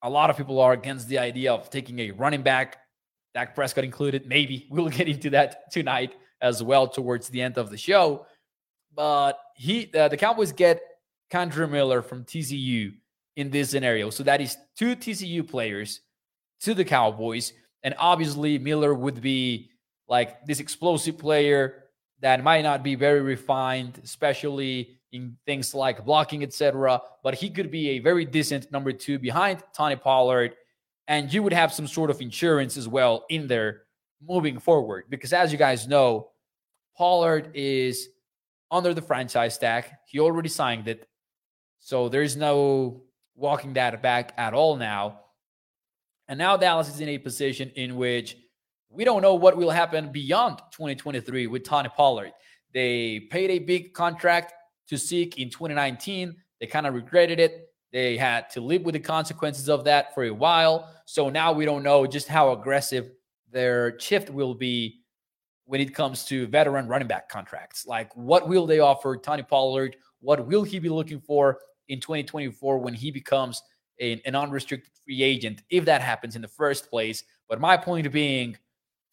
A 0.03 0.11
lot 0.11 0.31
of 0.31 0.37
people 0.37 0.61
are 0.61 0.73
against 0.73 1.09
the 1.09 1.19
idea 1.19 1.53
of 1.53 1.71
taking 1.71 1.99
a 2.01 2.11
running 2.13 2.43
back, 2.43 2.79
Dak 3.35 3.55
Prescott 3.55 3.85
included. 3.85 4.27
Maybe 4.27 4.67
we'll 4.71 4.89
get 4.89 5.09
into 5.09 5.31
that 5.31 5.71
tonight 5.73 6.15
as 6.41 6.63
well 6.63 6.87
towards 6.87 7.29
the 7.29 7.43
end 7.43 7.59
of 7.59 7.71
the 7.71 7.77
show. 7.77 8.27
But 8.95 9.39
he, 9.55 9.91
uh, 9.95 10.09
the 10.09 10.17
Cowboys 10.17 10.53
get 10.53 10.81
Kendre 11.31 11.69
Miller 11.69 12.03
from 12.03 12.25
TCU 12.25 12.95
in 13.37 13.51
this 13.51 13.71
scenario. 13.71 14.11
So 14.11 14.23
that 14.25 14.41
is 14.41 14.57
two 14.77 14.97
TCU 14.97 15.49
players 15.49 16.01
to 16.61 16.75
the 16.75 16.85
Cowboys. 16.85 17.53
And 17.83 17.95
obviously, 17.99 18.59
Miller 18.59 18.95
would 18.95 19.21
be 19.21 19.71
like 20.09 20.45
this 20.47 20.59
explosive 20.59 21.19
player 21.19 21.85
that 22.21 22.43
might 22.43 22.63
not 22.63 22.83
be 22.83 22.95
very 22.95 23.21
refined, 23.21 24.01
especially 24.03 24.98
in 25.13 25.37
things 25.47 25.75
like 25.75 26.05
blocking, 26.05 26.43
etc. 26.43 27.01
But 27.23 27.35
he 27.35 27.51
could 27.51 27.71
be 27.71 27.91
a 27.91 27.99
very 27.99 28.25
decent 28.25 28.71
number 28.71 28.93
two 28.93 29.19
behind 29.19 29.63
Tony 29.75 29.97
Pollard. 29.97 30.55
And 31.07 31.33
you 31.33 31.43
would 31.43 31.53
have 31.53 31.73
some 31.73 31.87
sort 31.87 32.11
of 32.11 32.21
insurance 32.21 32.77
as 32.77 32.87
well 32.87 33.25
in 33.31 33.47
there 33.47 33.83
moving 34.27 34.59
forward. 34.59 35.05
Because 35.09 35.33
as 35.33 35.53
you 35.53 35.59
guys 35.59 35.89
know, 35.89 36.29
Pollard 36.97 37.51
is 37.55 38.09
under 38.71 38.93
the 38.93 39.03
franchise 39.03 39.57
tag. 39.57 39.87
He 40.07 40.21
already 40.21 40.49
signed 40.49 40.89
it. 40.89 41.09
So 41.81 42.09
there's 42.09 42.37
no 42.37 43.03
walking 43.35 43.75
that 43.75 44.03
back 44.03 44.35
at 44.37 44.53
all 44.53 44.77
now. 44.77 45.21
And 46.27 46.39
now 46.39 46.57
Dallas 46.57 46.89
is 46.89 47.01
in 47.01 47.09
a 47.09 47.19
position 47.19 47.71
in 47.77 47.97
which 47.97 48.37
we 48.91 49.05
don't 49.05 49.23
know 49.23 49.35
what 49.35 49.57
will 49.57 49.71
happen 49.71 50.13
beyond 50.13 50.59
2023 50.73 51.47
with 51.47 51.65
Tony 51.65 51.89
Pollard. 51.89 52.33
They 52.75 53.21
paid 53.31 53.51
a 53.51 53.59
big 53.61 53.95
contract 53.95 54.53
to 54.89 54.97
Zeke 54.97 55.39
in 55.39 55.51
2019. 55.51 56.37
They 56.61 56.67
kind 56.67 56.87
of 56.87 56.95
regretted 56.95 57.39
it. 57.39 57.69
They 57.93 58.17
had 58.17 58.51
to 58.51 58.61
live 58.61 58.83
with 58.83 58.95
the 58.95 59.01
consequences 59.01 59.69
of 59.69 59.85
that 59.85 60.15
for 60.15 60.25
a 60.25 60.31
while. 60.31 60.91
So 61.07 61.31
now 61.31 61.53
we 61.53 61.65
don't 61.65 61.83
know 61.83 62.07
just 62.07 62.29
how 62.29 62.53
aggressive 62.53 63.11
their 63.51 63.99
shift 63.99 64.29
will 64.31 64.55
be 64.55 65.01
when 65.65 65.81
it 65.81 65.95
comes 65.95 66.25
to 66.25 66.47
veteran 66.47 66.89
running 66.89 67.09
back 67.09 67.29
contracts. 67.29 67.87
Like, 67.87 68.15
what 68.17 68.49
will 68.49 68.67
they 68.67 68.81
offer 68.81 69.17
Tony 69.17 69.43
Pollard? 69.43 69.97
What 70.21 70.47
will 70.47 70.65
he 70.65 70.79
be 70.79 70.89
looking 70.89 71.21
for 71.21 71.59
in 71.89 72.01
2024 72.01 72.79
when 72.79 72.95
he 72.95 73.11
becomes 73.11 73.63
a, 74.01 74.21
an 74.25 74.35
unrestricted 74.35 74.93
free 75.05 75.23
agent, 75.23 75.63
if 75.71 75.85
that 75.87 76.03
happens 76.03 76.37
in 76.37 76.43
the 76.43 76.49
first 76.49 76.91
place? 76.91 77.25
But 77.49 77.61
my 77.61 77.77
point 77.77 78.11
being, 78.13 78.57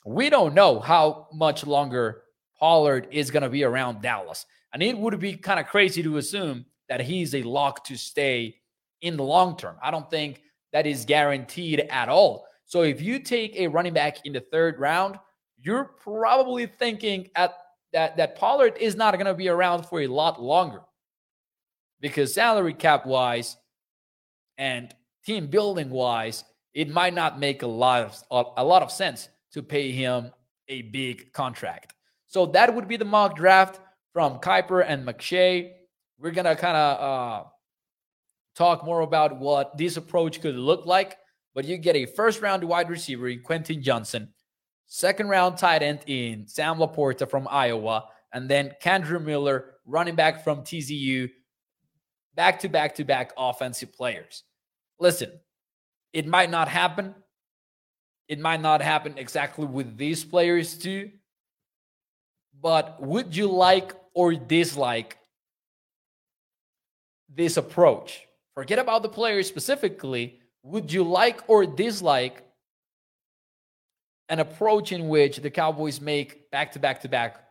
we 0.05 0.29
don't 0.29 0.53
know 0.53 0.79
how 0.79 1.27
much 1.33 1.65
longer 1.65 2.23
Pollard 2.57 3.07
is 3.11 3.31
going 3.31 3.43
to 3.43 3.49
be 3.49 3.63
around 3.63 4.01
Dallas. 4.01 4.45
And 4.75 4.83
it 4.83 4.97
would 4.97 5.17
be 5.21 5.37
kind 5.37 5.57
of 5.57 5.67
crazy 5.67 6.03
to 6.03 6.17
assume 6.17 6.65
that 6.89 6.99
he's 6.99 7.33
a 7.33 7.43
lock 7.43 7.85
to 7.85 7.95
stay 7.95 8.57
in 8.99 9.15
the 9.15 9.23
long 9.23 9.55
term. 9.55 9.77
I 9.81 9.89
don't 9.89 10.09
think 10.09 10.41
that 10.73 10.85
is 10.85 11.05
guaranteed 11.05 11.87
at 11.89 12.09
all. 12.09 12.45
So 12.65 12.81
if 12.81 13.01
you 13.01 13.19
take 13.19 13.55
a 13.55 13.67
running 13.67 13.93
back 13.93 14.17
in 14.25 14.33
the 14.33 14.41
third 14.41 14.77
round, 14.77 15.17
you're 15.57 15.85
probably 15.85 16.65
thinking 16.65 17.29
at 17.37 17.53
that 17.93 18.17
that 18.17 18.35
Pollard 18.35 18.75
is 18.77 18.97
not 18.97 19.13
going 19.13 19.27
to 19.27 19.33
be 19.33 19.47
around 19.47 19.85
for 19.85 20.01
a 20.01 20.07
lot 20.07 20.43
longer. 20.43 20.81
Because 22.01 22.33
salary 22.33 22.73
cap 22.73 23.05
wise 23.05 23.55
and 24.57 24.93
team 25.25 25.47
building 25.47 25.89
wise, 25.89 26.43
it 26.73 26.89
might 26.89 27.13
not 27.13 27.39
make 27.39 27.61
a 27.61 27.67
lot 27.67 28.25
of 28.29 28.53
a 28.57 28.63
lot 28.65 28.81
of 28.81 28.91
sense 28.91 29.29
to 29.53 29.63
pay 29.63 29.93
him 29.93 30.33
a 30.67 30.81
big 30.81 31.31
contract. 31.31 31.93
So 32.27 32.47
that 32.47 32.75
would 32.75 32.89
be 32.89 32.97
the 32.97 33.05
mock 33.05 33.37
draft 33.37 33.79
from 34.15 34.39
Kiper 34.39 34.81
and 34.87 35.05
McShay. 35.05 35.73
We're 36.17 36.31
gonna 36.31 36.55
kind 36.55 36.77
of 36.77 37.01
uh, 37.01 37.43
talk 38.55 38.85
more 38.85 39.01
about 39.01 39.37
what 39.37 39.77
this 39.77 39.97
approach 39.97 40.39
could 40.39 40.55
look 40.55 40.85
like. 40.85 41.17
But 41.53 41.65
you 41.65 41.77
get 41.77 41.97
a 41.97 42.05
first 42.05 42.41
round 42.41 42.63
wide 42.63 42.89
receiver 42.89 43.27
in 43.27 43.41
Quentin 43.41 43.83
Johnson, 43.83 44.29
second 44.85 45.27
round 45.27 45.57
tight 45.57 45.83
end 45.83 45.99
in 46.07 46.47
Sam 46.47 46.77
LaPorta 46.77 47.29
from 47.29 47.45
Iowa, 47.51 48.05
and 48.31 48.49
then 48.49 48.71
Kendre 48.81 49.21
Miller, 49.21 49.73
running 49.85 50.15
back 50.15 50.45
from 50.45 50.61
TCU, 50.61 51.29
back 52.35 52.61
to 52.61 52.69
back 52.69 52.95
to 52.95 53.03
back 53.03 53.33
offensive 53.37 53.91
players. 53.91 54.43
Listen, 54.97 55.29
it 56.13 56.25
might 56.25 56.49
not 56.49 56.69
happen, 56.69 57.15
it 58.29 58.39
might 58.39 58.61
not 58.61 58.81
happen 58.81 59.17
exactly 59.17 59.65
with 59.65 59.97
these 59.97 60.23
players 60.23 60.77
too. 60.77 61.11
But 62.61 63.01
would 63.01 63.35
you 63.35 63.51
like 63.51 63.93
or 64.15 64.33
dislike 64.33 65.17
this 67.29 67.57
approach? 67.57 68.27
Forget 68.55 68.79
about 68.79 69.03
the 69.03 69.09
players 69.09 69.47
specifically. 69.47 70.39
Would 70.63 70.91
you 70.91 71.03
like 71.03 71.41
or 71.47 71.65
dislike 71.65 72.41
an 74.29 74.39
approach 74.39 74.91
in 74.91 75.07
which 75.07 75.37
the 75.37 75.51
Cowboys 75.51 76.01
make 76.01 76.49
back 76.49 76.71
to 76.71 76.79
back 76.79 77.01
to 77.01 77.09
back 77.09 77.43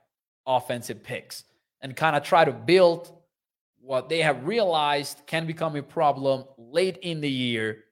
offensive 0.46 1.02
picks 1.02 1.44
and 1.80 1.94
kind 1.94 2.16
of 2.16 2.22
try 2.22 2.44
to 2.44 2.52
build 2.52 3.12
what 3.80 4.08
they 4.08 4.22
have 4.22 4.46
realized 4.46 5.20
can 5.26 5.46
become 5.46 5.76
a 5.76 5.82
problem 5.82 6.44
late 6.56 6.96
in 7.02 7.20
the 7.20 7.30
year 7.30 7.84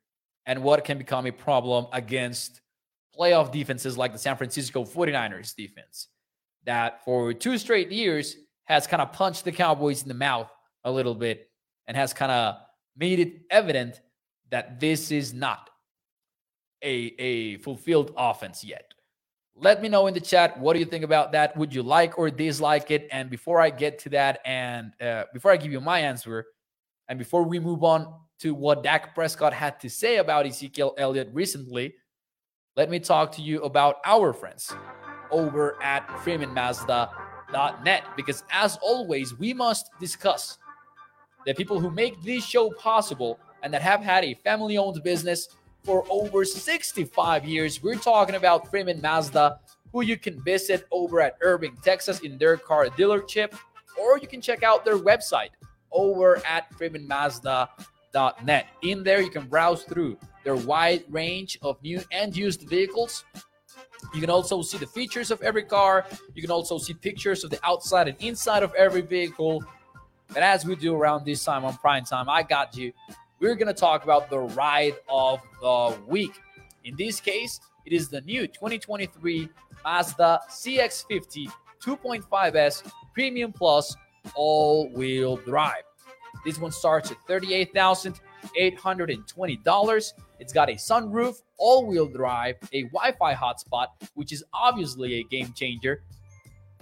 and 0.46 0.62
what 0.62 0.84
can 0.84 0.98
become 0.98 1.26
a 1.26 1.30
problem 1.30 1.86
against 1.92 2.60
playoff 3.16 3.52
defenses 3.52 3.96
like 3.96 4.12
the 4.12 4.18
San 4.18 4.36
Francisco 4.36 4.84
49ers 4.84 5.54
defense 5.54 6.08
that 6.64 7.04
for 7.04 7.32
two 7.32 7.58
straight 7.58 7.92
years 7.92 8.36
has 8.72 8.86
kind 8.86 9.02
of 9.02 9.12
punched 9.12 9.44
the 9.44 9.52
Cowboys 9.52 10.02
in 10.02 10.08
the 10.08 10.14
mouth 10.14 10.50
a 10.84 10.90
little 10.90 11.14
bit 11.14 11.50
and 11.86 11.96
has 11.96 12.12
kind 12.12 12.32
of 12.32 12.56
made 12.96 13.18
it 13.20 13.42
evident 13.50 14.00
that 14.50 14.80
this 14.80 15.10
is 15.10 15.32
not 15.32 15.70
a, 16.82 17.14
a 17.18 17.56
fulfilled 17.58 18.12
offense 18.16 18.64
yet. 18.64 18.92
Let 19.54 19.82
me 19.82 19.88
know 19.88 20.06
in 20.06 20.14
the 20.14 20.20
chat 20.20 20.58
what 20.58 20.72
do 20.72 20.78
you 20.78 20.84
think 20.86 21.04
about 21.04 21.32
that? 21.32 21.56
Would 21.56 21.74
you 21.74 21.82
like 21.82 22.18
or 22.18 22.30
dislike 22.30 22.90
it? 22.90 23.08
And 23.12 23.30
before 23.30 23.60
I 23.60 23.70
get 23.70 23.98
to 24.00 24.08
that, 24.10 24.40
and 24.44 24.92
uh, 25.00 25.24
before 25.32 25.50
I 25.50 25.56
give 25.56 25.72
you 25.72 25.80
my 25.80 26.00
answer, 26.00 26.46
and 27.08 27.18
before 27.18 27.42
we 27.42 27.58
move 27.58 27.84
on 27.84 28.14
to 28.40 28.54
what 28.54 28.82
Dak 28.82 29.14
Prescott 29.14 29.52
had 29.52 29.78
to 29.80 29.90
say 29.90 30.16
about 30.16 30.46
Ezekiel 30.46 30.94
Elliott 30.96 31.28
recently, 31.32 31.94
let 32.76 32.88
me 32.88 32.98
talk 32.98 33.32
to 33.32 33.42
you 33.42 33.62
about 33.62 33.96
our 34.06 34.32
friends 34.32 34.72
over 35.30 35.82
at 35.82 36.08
freemanmazda.net 37.52 38.04
because 38.16 38.44
as 38.50 38.78
always 38.82 39.38
we 39.38 39.52
must 39.52 39.90
discuss 40.00 40.58
the 41.46 41.54
people 41.54 41.78
who 41.78 41.90
make 41.90 42.20
this 42.22 42.44
show 42.44 42.70
possible 42.70 43.38
and 43.62 43.72
that 43.72 43.82
have 43.82 44.02
had 44.02 44.24
a 44.24 44.34
family 44.34 44.76
owned 44.76 45.02
business 45.02 45.48
for 45.84 46.04
over 46.10 46.44
65 46.44 47.44
years 47.44 47.82
we're 47.82 47.96
talking 47.96 48.34
about 48.34 48.70
freeman 48.70 49.00
mazda 49.00 49.58
who 49.92 50.02
you 50.02 50.16
can 50.16 50.42
visit 50.42 50.86
over 50.90 51.20
at 51.20 51.36
irving 51.40 51.76
texas 51.82 52.20
in 52.20 52.38
their 52.38 52.56
car 52.56 52.86
dealership 52.86 53.54
or 54.00 54.18
you 54.18 54.26
can 54.26 54.40
check 54.40 54.62
out 54.62 54.84
their 54.84 54.96
website 54.96 55.50
over 55.92 56.42
at 56.46 56.70
FreemanMazda.net. 56.72 58.66
In 58.82 59.02
there, 59.02 59.20
you 59.20 59.30
can 59.30 59.46
browse 59.46 59.84
through 59.84 60.16
their 60.44 60.56
wide 60.56 61.04
range 61.10 61.58
of 61.62 61.80
new 61.82 62.00
and 62.10 62.36
used 62.36 62.68
vehicles. 62.68 63.24
You 64.14 64.20
can 64.20 64.30
also 64.30 64.62
see 64.62 64.78
the 64.78 64.86
features 64.86 65.30
of 65.30 65.40
every 65.42 65.62
car. 65.62 66.06
You 66.34 66.42
can 66.42 66.50
also 66.50 66.78
see 66.78 66.94
pictures 66.94 67.44
of 67.44 67.50
the 67.50 67.58
outside 67.64 68.08
and 68.08 68.16
inside 68.20 68.62
of 68.62 68.74
every 68.74 69.00
vehicle. 69.00 69.64
And 70.34 70.44
as 70.44 70.64
we 70.64 70.76
do 70.76 70.94
around 70.94 71.24
this 71.24 71.44
time 71.44 71.64
on 71.64 71.76
prime 71.76 72.04
time, 72.04 72.28
I 72.28 72.42
got 72.42 72.76
you. 72.76 72.92
We're 73.40 73.54
going 73.54 73.68
to 73.68 73.74
talk 73.74 74.04
about 74.04 74.30
the 74.30 74.38
ride 74.38 74.94
of 75.08 75.40
the 75.60 75.98
week. 76.06 76.32
In 76.84 76.96
this 76.96 77.20
case, 77.20 77.60
it 77.84 77.92
is 77.92 78.08
the 78.08 78.20
new 78.22 78.46
2023 78.46 79.48
Mazda 79.84 80.40
CX50 80.48 81.52
2.5S 81.82 82.90
Premium 83.12 83.52
Plus 83.52 83.96
all 84.34 84.88
wheel 84.90 85.36
drive. 85.38 85.82
This 86.44 86.58
one 86.58 86.70
starts 86.72 87.10
at 87.10 87.16
$38,820. 88.58 90.12
It's 90.38 90.52
got 90.52 90.68
a 90.68 90.74
sunroof, 90.74 91.36
all 91.58 91.86
wheel 91.86 92.06
drive, 92.06 92.56
a 92.72 92.82
Wi 92.84 93.12
Fi 93.12 93.34
hotspot, 93.34 93.88
which 94.14 94.32
is 94.32 94.44
obviously 94.52 95.14
a 95.14 95.24
game 95.24 95.52
changer, 95.54 96.02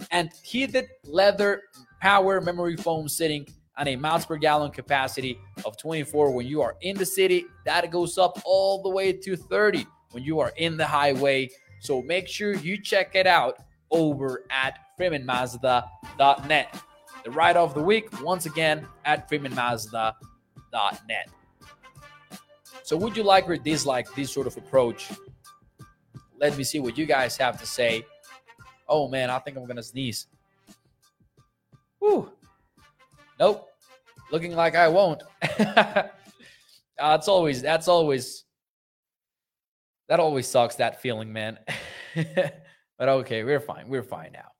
and 0.09 0.31
heated 0.43 0.87
leather 1.03 1.63
power 2.01 2.41
memory 2.41 2.75
foam 2.75 3.07
sitting 3.07 3.47
and 3.77 3.87
a 3.87 3.95
miles 3.95 4.25
per 4.25 4.37
gallon 4.37 4.71
capacity 4.71 5.39
of 5.65 5.77
24 5.77 6.31
when 6.31 6.45
you 6.45 6.61
are 6.61 6.75
in 6.81 6.97
the 6.97 7.05
city. 7.05 7.45
That 7.65 7.89
goes 7.91 8.17
up 8.17 8.41
all 8.45 8.81
the 8.81 8.89
way 8.89 9.13
to 9.13 9.35
30 9.35 9.85
when 10.11 10.23
you 10.23 10.39
are 10.39 10.51
in 10.57 10.77
the 10.77 10.85
highway. 10.85 11.49
So 11.79 12.01
make 12.01 12.27
sure 12.27 12.55
you 12.55 12.81
check 12.81 13.15
it 13.15 13.27
out 13.27 13.57
over 13.89 14.45
at 14.49 14.79
freemanmazda.net. 14.99 16.81
The 17.23 17.31
ride 17.31 17.57
of 17.57 17.73
the 17.73 17.81
week, 17.81 18.21
once 18.21 18.45
again, 18.45 18.87
at 19.05 19.29
freemanmazda.net. 19.29 21.29
So, 22.83 22.97
would 22.97 23.15
you 23.15 23.23
like 23.23 23.49
or 23.49 23.57
dislike 23.57 24.13
this 24.15 24.31
sort 24.31 24.47
of 24.47 24.57
approach? 24.57 25.09
Let 26.39 26.57
me 26.57 26.63
see 26.63 26.79
what 26.79 26.97
you 26.97 27.05
guys 27.05 27.37
have 27.37 27.59
to 27.59 27.65
say. 27.65 28.03
Oh 28.87 29.07
man, 29.07 29.29
I 29.29 29.39
think 29.39 29.57
I'm 29.57 29.65
gonna 29.65 29.83
sneeze. 29.83 30.27
Whew. 31.99 32.31
Nope. 33.39 33.69
Looking 34.31 34.55
like 34.55 34.75
I 34.75 34.87
won't. 34.87 35.23
uh, 35.59 36.03
that's 36.97 37.27
always 37.27 37.61
that's 37.61 37.87
always 37.87 38.45
that 40.09 40.19
always 40.19 40.47
sucks 40.47 40.75
that 40.75 41.01
feeling, 41.01 41.31
man. 41.31 41.59
but 42.15 43.09
okay, 43.09 43.43
we're 43.43 43.59
fine. 43.59 43.87
We're 43.87 44.03
fine 44.03 44.31
now. 44.33 44.51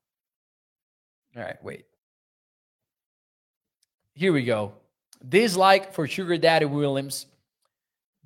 All 1.36 1.44
right, 1.44 1.62
wait. 1.64 1.86
Here 4.14 4.34
we 4.34 4.44
go. 4.44 4.74
Dislike 5.28 5.94
for 5.94 6.08
Sugar 6.08 6.38
Daddy 6.38 6.66
Williams. 6.66 7.26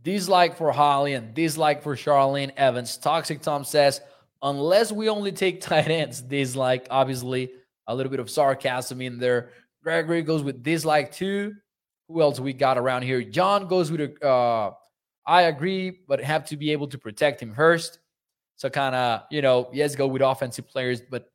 Dislike 0.06 0.56
for 0.56 0.72
Holly 0.72 1.16
and 1.16 1.34
dislike 1.34 1.82
for 1.82 1.96
Charlene 1.96 2.52
Evans. 2.56 2.96
Toxic 2.96 3.42
Tom 3.42 3.64
says, 3.66 4.02
unless 4.44 4.92
we 4.92 5.10
only 5.10 5.32
take 5.32 5.62
tight 5.62 5.88
ends, 5.88 6.22
dislike, 6.22 6.86
obviously, 6.92 7.52
a 7.88 7.96
little 7.96 8.12
bit 8.12 8.20
of 8.20 8.30
sarcasm 8.30 9.02
in 9.02 9.18
there. 9.18 9.50
Gregory 9.84 10.22
goes 10.22 10.44
with 10.44 10.62
dislike 10.62 11.12
too. 11.12 11.54
Who 12.08 12.22
else 12.22 12.40
we 12.40 12.54
got 12.54 12.78
around 12.78 13.02
here? 13.02 13.24
John 13.24 13.68
goes 13.68 13.92
with 13.92 14.24
uh, 14.24 14.72
I 15.26 15.42
agree, 15.44 16.02
but 16.08 16.22
have 16.22 16.46
to 16.50 16.58
be 16.58 16.72
able 16.72 16.88
to 16.90 17.00
protect 17.00 17.42
him 17.42 17.56
first. 17.56 17.98
So 18.58 18.70
kind 18.70 18.94
of, 18.94 19.24
you 19.32 19.42
know, 19.42 19.70
yes, 19.74 19.96
go 19.96 20.06
with 20.06 20.22
offensive 20.22 20.68
players, 20.68 21.02
but 21.02 21.32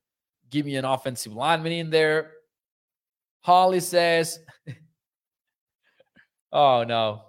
give 0.49 0.65
me 0.65 0.77
an 0.77 0.85
offensive 0.85 1.33
lineman 1.33 1.73
in 1.73 1.91
there. 1.91 2.31
Holly 3.41 3.81
says, 3.81 4.39
oh 6.53 6.85
no. 6.85 7.23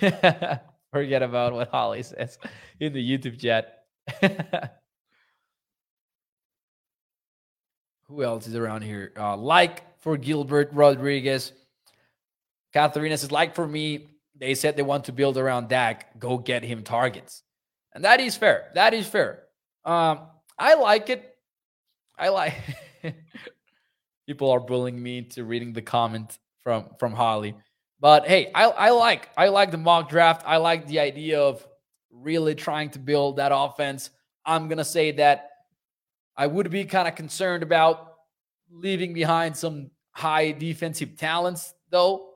Forget 0.94 1.22
about 1.24 1.52
what 1.54 1.70
Holly 1.70 2.04
says 2.04 2.38
in 2.78 2.92
the 2.92 3.02
YouTube 3.02 3.40
chat. 3.40 3.80
Who 8.06 8.22
else 8.22 8.46
is 8.46 8.54
around 8.54 8.82
here? 8.82 9.12
Uh, 9.18 9.36
like 9.36 9.82
for 10.02 10.16
Gilbert 10.16 10.70
Rodriguez. 10.72 11.50
Katharina 12.72 13.18
says, 13.18 13.32
like 13.32 13.56
for 13.56 13.66
me, 13.66 14.06
they 14.38 14.54
said 14.54 14.76
they 14.76 14.82
want 14.82 15.06
to 15.06 15.12
build 15.12 15.36
around 15.36 15.68
Dak. 15.68 16.16
Go 16.20 16.38
get 16.38 16.62
him 16.62 16.84
targets. 16.84 17.42
And 17.92 18.04
that 18.04 18.20
is 18.20 18.36
fair. 18.36 18.70
That 18.74 18.94
is 18.94 19.08
fair. 19.08 19.42
Um, 19.84 20.20
I 20.56 20.74
like 20.74 21.10
it. 21.10 21.36
I 22.16 22.28
like 22.28 22.54
people 24.28 24.52
are 24.52 24.60
bullying 24.60 25.02
me 25.02 25.18
into 25.18 25.42
reading 25.42 25.72
the 25.72 25.82
comment 25.82 26.38
from 26.62 26.90
from 27.00 27.14
Holly. 27.14 27.56
But 28.04 28.26
hey, 28.26 28.50
I, 28.54 28.64
I 28.64 28.90
like 28.90 29.30
I 29.34 29.48
like 29.48 29.70
the 29.70 29.78
mock 29.78 30.10
draft. 30.10 30.42
I 30.44 30.58
like 30.58 30.86
the 30.86 31.00
idea 31.00 31.40
of 31.40 31.66
really 32.10 32.54
trying 32.54 32.90
to 32.90 32.98
build 32.98 33.36
that 33.36 33.50
offense. 33.50 34.10
I'm 34.44 34.68
gonna 34.68 34.84
say 34.84 35.12
that 35.12 35.48
I 36.36 36.46
would 36.46 36.70
be 36.70 36.84
kind 36.84 37.08
of 37.08 37.14
concerned 37.14 37.62
about 37.62 38.16
leaving 38.70 39.14
behind 39.14 39.56
some 39.56 39.90
high 40.10 40.52
defensive 40.52 41.16
talents 41.16 41.72
though 41.88 42.34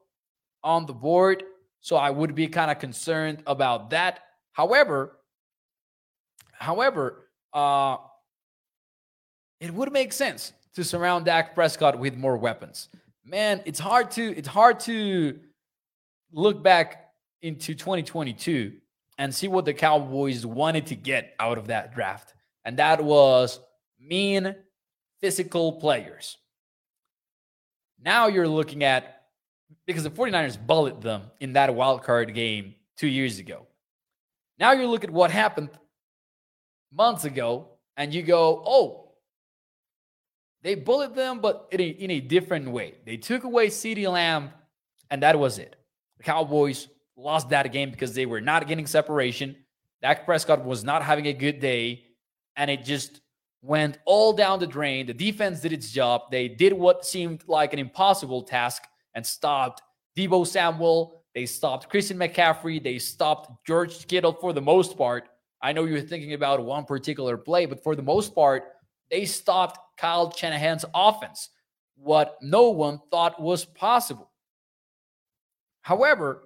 on 0.64 0.86
the 0.86 0.94
board. 0.94 1.44
So 1.82 1.96
I 1.96 2.08
would 2.08 2.34
be 2.34 2.46
kind 2.48 2.70
of 2.70 2.78
concerned 2.78 3.42
about 3.46 3.90
that. 3.90 4.20
However, 4.52 5.18
however, 6.52 7.28
uh, 7.52 7.98
it 9.60 9.74
would 9.74 9.92
make 9.92 10.14
sense 10.14 10.54
to 10.76 10.82
surround 10.82 11.26
Dak 11.26 11.54
Prescott 11.54 11.98
with 11.98 12.16
more 12.16 12.38
weapons. 12.38 12.88
Man, 13.22 13.60
it's 13.66 13.78
hard 13.78 14.10
to 14.12 14.34
it's 14.34 14.48
hard 14.48 14.80
to 14.80 15.40
look 16.32 16.62
back 16.62 17.10
into 17.42 17.74
2022 17.74 18.72
and 19.18 19.34
see 19.34 19.48
what 19.48 19.64
the 19.64 19.74
Cowboys 19.74 20.46
wanted 20.46 20.86
to 20.86 20.94
get 20.94 21.34
out 21.40 21.58
of 21.58 21.68
that 21.68 21.94
draft. 21.94 22.34
And 22.64 22.78
that 22.78 23.02
was 23.02 23.60
mean 24.00 24.54
physical 25.20 25.72
players. 25.72 26.36
Now 28.02 28.28
you're 28.28 28.48
looking 28.48 28.84
at 28.84 29.22
because 29.86 30.04
the 30.04 30.10
49ers 30.10 30.64
bullied 30.64 31.02
them 31.02 31.22
in 31.40 31.54
that 31.54 31.74
wild 31.74 32.02
card 32.02 32.32
game 32.34 32.74
2 32.96 33.06
years 33.06 33.38
ago. 33.38 33.66
Now 34.58 34.72
you 34.72 34.86
look 34.88 35.04
at 35.04 35.10
what 35.10 35.30
happened 35.30 35.70
months 36.92 37.24
ago 37.24 37.68
and 37.96 38.14
you 38.14 38.22
go, 38.22 38.62
"Oh, 38.64 39.08
they 40.62 40.74
bullied 40.74 41.14
them, 41.14 41.40
but 41.40 41.68
in 41.70 41.80
a, 41.80 41.86
in 41.86 42.10
a 42.10 42.20
different 42.20 42.70
way. 42.70 42.94
They 43.04 43.16
took 43.16 43.44
away 43.44 43.68
CeeDee 43.68 44.10
Lamb, 44.10 44.50
and 45.10 45.22
that 45.22 45.38
was 45.38 45.58
it. 45.58 45.76
The 46.18 46.24
Cowboys 46.24 46.88
lost 47.16 47.48
that 47.50 47.72
game 47.72 47.90
because 47.90 48.14
they 48.14 48.26
were 48.26 48.40
not 48.40 48.66
getting 48.66 48.86
separation. 48.86 49.56
Dak 50.02 50.24
Prescott 50.24 50.64
was 50.64 50.84
not 50.84 51.02
having 51.02 51.26
a 51.26 51.32
good 51.32 51.58
day, 51.60 52.04
and 52.56 52.70
it 52.70 52.84
just 52.84 53.20
went 53.62 53.98
all 54.04 54.32
down 54.32 54.60
the 54.60 54.66
drain. 54.66 55.06
The 55.06 55.14
defense 55.14 55.60
did 55.60 55.72
its 55.72 55.90
job. 55.90 56.22
They 56.30 56.48
did 56.48 56.72
what 56.72 57.04
seemed 57.04 57.42
like 57.48 57.72
an 57.72 57.78
impossible 57.78 58.42
task 58.42 58.82
and 59.14 59.26
stopped 59.26 59.82
Deebo 60.16 60.46
Samuel. 60.46 61.24
They 61.34 61.46
stopped 61.46 61.88
Christian 61.88 62.18
McCaffrey. 62.18 62.82
They 62.82 62.98
stopped 62.98 63.66
George 63.66 64.06
Kittle 64.06 64.32
for 64.32 64.52
the 64.52 64.62
most 64.62 64.96
part. 64.96 65.28
I 65.60 65.72
know 65.72 65.84
you're 65.84 66.00
thinking 66.00 66.34
about 66.34 66.64
one 66.64 66.84
particular 66.84 67.36
play, 67.36 67.66
but 67.66 67.82
for 67.82 67.96
the 67.96 68.02
most 68.02 68.34
part, 68.34 68.64
they 69.10 69.24
stopped 69.24 69.78
Kyle 69.96 70.30
Shanahan's 70.30 70.84
offense, 70.94 71.50
what 71.96 72.36
no 72.40 72.70
one 72.70 73.00
thought 73.10 73.40
was 73.42 73.64
possible. 73.64 74.30
However, 75.88 76.42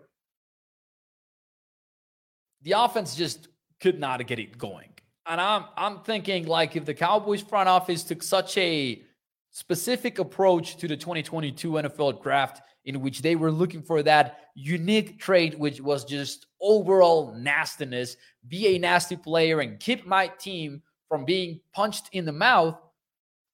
the 2.62 2.72
offense 2.72 3.16
just 3.16 3.48
could 3.80 3.98
not 3.98 4.24
get 4.28 4.38
it 4.38 4.56
going. 4.56 4.90
And 5.26 5.40
I'm 5.40 5.64
I'm 5.76 5.98
thinking 6.04 6.46
like 6.46 6.76
if 6.76 6.84
the 6.84 6.94
Cowboys 6.94 7.42
front 7.42 7.68
office 7.68 8.04
took 8.04 8.22
such 8.22 8.56
a 8.56 9.02
specific 9.50 10.20
approach 10.20 10.76
to 10.76 10.86
the 10.86 10.96
2022 10.96 11.72
NFL 11.72 12.22
draft 12.22 12.62
in 12.84 13.00
which 13.00 13.20
they 13.20 13.34
were 13.34 13.50
looking 13.50 13.82
for 13.82 14.00
that 14.04 14.38
unique 14.54 15.18
trait 15.18 15.58
which 15.58 15.80
was 15.80 16.04
just 16.04 16.46
overall 16.60 17.34
nastiness, 17.34 18.16
be 18.46 18.76
a 18.76 18.78
nasty 18.78 19.16
player 19.16 19.58
and 19.58 19.80
keep 19.80 20.06
my 20.06 20.28
team 20.28 20.80
from 21.08 21.24
being 21.24 21.58
punched 21.74 22.10
in 22.12 22.24
the 22.24 22.32
mouth, 22.32 22.78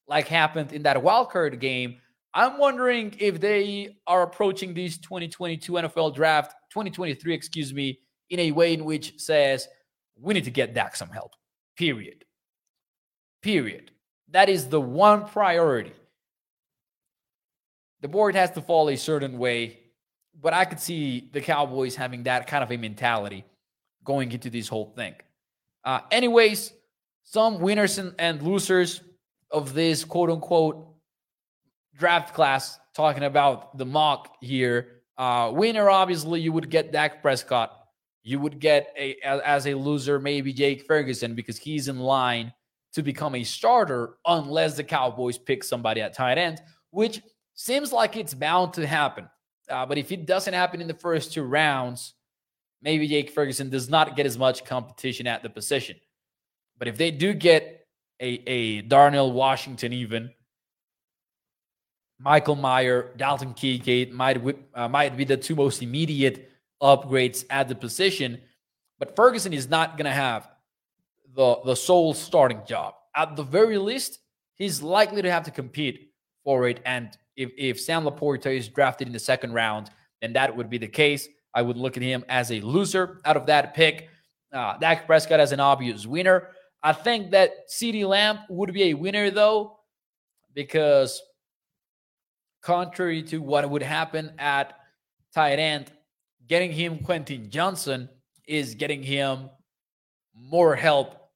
like 0.07 0.29
happened 0.29 0.71
in 0.75 0.83
that 0.83 0.99
wildcard 0.99 1.59
game. 1.61 1.97
I'm 2.35 2.59
wondering 2.59 3.15
if 3.19 3.41
they 3.41 3.97
are 4.07 4.23
approaching 4.23 4.75
this 4.75 4.99
2022 4.99 5.73
NFL 5.73 6.15
draft, 6.15 6.55
2023, 6.71 7.35
excuse 7.35 7.73
me, 7.73 8.01
in 8.31 8.41
a 8.41 8.53
way 8.53 8.75
in 8.75 8.85
which 8.85 9.19
says 9.19 9.67
we 10.21 10.35
need 10.35 10.45
to 10.45 10.51
get 10.51 10.75
Dak 10.75 10.97
some 10.97 11.09
help. 11.09 11.33
Period. 11.77 12.25
Period. 13.43 13.91
That 14.31 14.49
is 14.49 14.69
the 14.69 14.81
one 14.81 15.27
priority. 15.27 15.93
The 18.01 18.09
board 18.09 18.35
has 18.35 18.51
to 18.53 18.61
fall 18.61 18.91
a 18.91 18.97
certain 18.97 19.39
way, 19.39 19.79
but 20.41 20.53
I 20.53 20.65
could 20.65 20.81
see 20.81 21.31
the 21.33 21.41
Cowboys 21.41 21.97
having 21.97 22.25
that 22.25 22.47
kind 22.47 22.63
of 22.63 22.71
a 22.71 22.77
mentality 22.77 23.45
going 24.05 24.31
into 24.33 24.51
this 24.51 24.69
whole 24.69 24.93
thing. 24.97 25.15
Uh, 25.85 26.01
anyways, 26.11 26.73
some 27.25 27.59
winners 27.59 27.99
and, 27.99 28.15
and 28.19 28.43
losers 28.43 29.01
of 29.51 29.75
this 29.75 30.05
quote 30.05 30.31
unquote 30.31 30.88
draft 31.99 32.35
class, 32.35 32.79
talking 32.95 33.25
about 33.25 33.77
the 33.77 33.85
mock 33.85 34.37
here. 34.41 35.03
Uh, 35.19 35.51
winner, 35.53 35.91
obviously, 35.91 36.41
you 36.41 36.53
would 36.53 36.71
get 36.71 36.93
Dak 36.93 37.21
Prescott. 37.21 37.73
You 38.23 38.39
would 38.41 38.61
get 38.61 38.95
a 38.97 39.17
as 39.25 39.67
a 39.67 39.75
loser 39.75 40.19
maybe 40.19 40.53
Jake 40.53 40.87
Ferguson 40.87 41.35
because 41.35 41.57
he's 41.57 41.89
in 41.89 41.99
line 41.99 42.53
to 42.93 43.03
become 43.03 43.35
a 43.35 43.45
starter 43.45 44.17
unless 44.27 44.77
the 44.77 44.85
Cowboys 44.85 45.39
pick 45.39 45.65
somebody 45.65 46.01
at 46.01 46.15
tight 46.15 46.39
end, 46.39 46.61
which 46.91 47.21
seems 47.55 47.93
like 47.93 48.17
it's 48.17 48.35
bound 48.35 48.75
to 48.75 48.87
happen. 48.87 49.29
Uh, 49.69 49.85
but 49.85 49.99
if 49.99 50.13
it 50.13 50.27
doesn't 50.27 50.55
happen 50.55 50.81
in 50.81 50.89
the 50.89 50.95
first 50.95 51.33
two 51.33 51.43
rounds, 51.43 52.15
maybe 52.83 53.07
Jake 53.07 53.31
Ferguson 53.31 53.71
does 53.71 53.89
not 53.89 54.17
get 54.17 54.27
as 54.27 54.39
much 54.39 54.65
competition 54.65 55.27
at 55.27 55.43
the 55.43 55.51
position. 55.51 55.97
But 56.79 56.89
if 56.89 56.97
they 56.97 57.11
do 57.11 57.35
get 57.35 57.87
a, 58.21 58.43
a 58.47 58.83
Darnell 58.83 59.33
Washington, 59.33 59.93
even 59.93 60.31
Michael 62.21 62.57
Mayer, 62.57 63.13
Dalton 63.17 63.55
Kincaid 63.55 64.13
might 64.13 64.43
uh, 64.75 64.89
might 64.89 65.17
be 65.17 65.25
the 65.25 65.37
two 65.37 65.55
most 65.55 65.83
immediate 65.83 66.51
upgrades 66.83 67.45
at 67.51 67.69
the 67.69 67.75
position. 67.75 68.41
But 68.99 69.15
Ferguson 69.15 69.53
is 69.53 69.69
not 69.69 69.97
going 69.97 70.07
to 70.07 70.11
have 70.11 70.51
the 71.35 71.61
the 71.65 71.77
sole 71.77 72.15
starting 72.15 72.63
job. 72.67 72.95
At 73.15 73.37
the 73.37 73.45
very 73.45 73.79
least, 73.79 74.19
he's 74.55 74.83
likely 74.83 75.23
to 75.23 75.31
have 75.31 75.45
to 75.45 75.51
compete 75.51 76.13
for 76.45 76.69
it. 76.69 76.81
And 76.85 77.17
if, 77.37 77.51
if 77.57 77.81
Sam 77.81 78.05
LaPorta 78.05 78.57
is 78.57 78.69
drafted 78.69 79.07
in 79.07 79.13
the 79.13 79.19
second 79.19 79.53
round, 79.53 79.91
then 80.21 80.33
that 80.33 80.57
would 80.57 80.69
be 80.69 80.79
the 80.79 80.89
case. 80.89 81.29
I 81.55 81.63
would 81.63 81.77
look 81.77 81.97
at 81.97 82.03
him 82.03 82.25
as 82.29 82.51
a 82.51 82.61
loser 82.61 83.21
out 83.25 83.37
of 83.37 83.47
that 83.47 83.75
pick. 83.75 84.09
Uh, 84.53 84.77
Dak 84.79 85.07
Prescott 85.07 85.41
as 85.41 85.53
an 85.53 85.61
obvious 85.61 86.07
winner. 86.07 86.49
I 86.83 86.93
think 86.93 87.31
that 87.33 87.69
CeeDee 87.69 88.07
Lamb 88.07 88.41
would 88.49 88.73
be 88.73 88.85
a 88.85 88.95
winner 88.95 89.31
though, 89.31 89.79
because 90.55 91.21
contrary 92.63 93.23
to 93.25 93.39
what 93.39 93.69
would 93.69 93.83
happen 93.83 94.33
at 94.39 94.75
tight 95.35 95.59
end, 95.59 95.91
getting 96.47 96.73
him 96.73 96.99
Quentin 96.99 97.51
Johnson 97.51 98.09
is 98.47 98.75
getting 98.75 99.03
him 99.03 99.51
more 100.35 100.75
help 100.75 101.31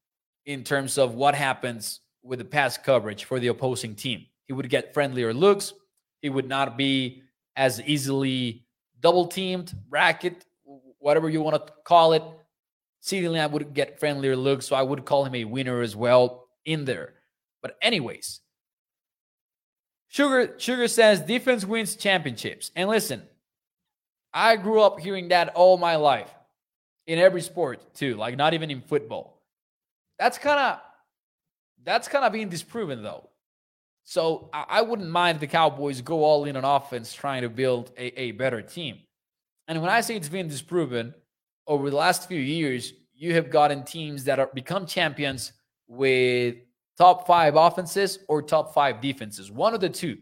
in 0.46 0.64
terms 0.64 0.98
of 0.98 1.14
what 1.14 1.34
happens 1.34 2.00
with 2.22 2.38
the 2.38 2.44
pass 2.44 2.78
coverage 2.78 3.24
for 3.24 3.38
the 3.38 3.48
opposing 3.48 3.94
team. 3.94 4.26
He 4.46 4.52
would 4.52 4.68
get 4.70 4.94
friendlier 4.94 5.34
looks. 5.34 5.72
He 6.20 6.30
would 6.30 6.48
not 6.48 6.76
be 6.76 7.22
as 7.56 7.80
easily 7.82 8.64
double 9.00 9.26
teamed, 9.26 9.74
bracket, 9.88 10.44
whatever 10.98 11.28
you 11.28 11.42
want 11.42 11.66
to 11.66 11.72
call 11.84 12.12
it. 12.12 12.22
CeeDee 13.02 13.30
Lamb 13.30 13.50
would 13.52 13.74
get 13.74 13.98
friendlier 13.98 14.36
looks, 14.36 14.66
so 14.66 14.76
I 14.76 14.82
would 14.82 15.04
call 15.04 15.24
him 15.24 15.34
a 15.34 15.44
winner 15.44 15.80
as 15.80 15.96
well 15.96 16.46
in 16.64 16.84
there. 16.84 17.14
But 17.60 17.76
anyways, 17.82 18.40
Sugar 20.12 20.54
Sugar 20.58 20.88
says 20.88 21.22
defense 21.22 21.64
wins 21.64 21.96
championships. 21.96 22.70
And 22.76 22.90
listen, 22.90 23.22
I 24.34 24.56
grew 24.56 24.82
up 24.82 25.00
hearing 25.00 25.28
that 25.28 25.54
all 25.54 25.78
my 25.78 25.96
life 25.96 26.28
in 27.06 27.18
every 27.18 27.40
sport 27.40 27.94
too, 27.94 28.16
like 28.16 28.36
not 28.36 28.52
even 28.52 28.70
in 28.70 28.82
football. 28.82 29.40
That's 30.18 30.36
kind 30.36 30.60
of 30.60 30.80
that's 31.82 32.08
kind 32.08 32.26
of 32.26 32.32
being 32.32 32.50
disproven 32.50 33.02
though. 33.02 33.30
So 34.04 34.50
I, 34.52 34.64
I, 34.68 34.82
wouldn't 34.82 35.08
mind 35.08 35.40
the 35.40 35.46
Cowboys 35.46 36.02
go 36.02 36.24
all 36.24 36.44
in 36.44 36.56
on 36.58 36.64
offense 36.64 37.14
trying 37.14 37.42
to 37.42 37.48
build 37.48 37.90
a, 37.96 38.20
a 38.20 38.32
better 38.32 38.60
team. 38.60 38.98
And 39.66 39.80
when 39.80 39.90
I 39.90 40.02
say 40.02 40.16
it's 40.16 40.28
been 40.28 40.48
disproven, 40.48 41.14
over 41.66 41.88
the 41.88 41.96
last 41.96 42.28
few 42.28 42.40
years, 42.40 42.92
you 43.14 43.32
have 43.34 43.48
gotten 43.48 43.82
teams 43.84 44.24
that 44.24 44.38
are 44.38 44.50
become 44.52 44.84
champions 44.84 45.52
with 45.86 46.56
top 47.02 47.26
five 47.26 47.56
offenses 47.56 48.20
or 48.28 48.40
top 48.40 48.72
five 48.72 49.00
defenses. 49.00 49.50
One 49.50 49.74
of 49.74 49.80
the 49.80 49.88
two. 49.88 50.18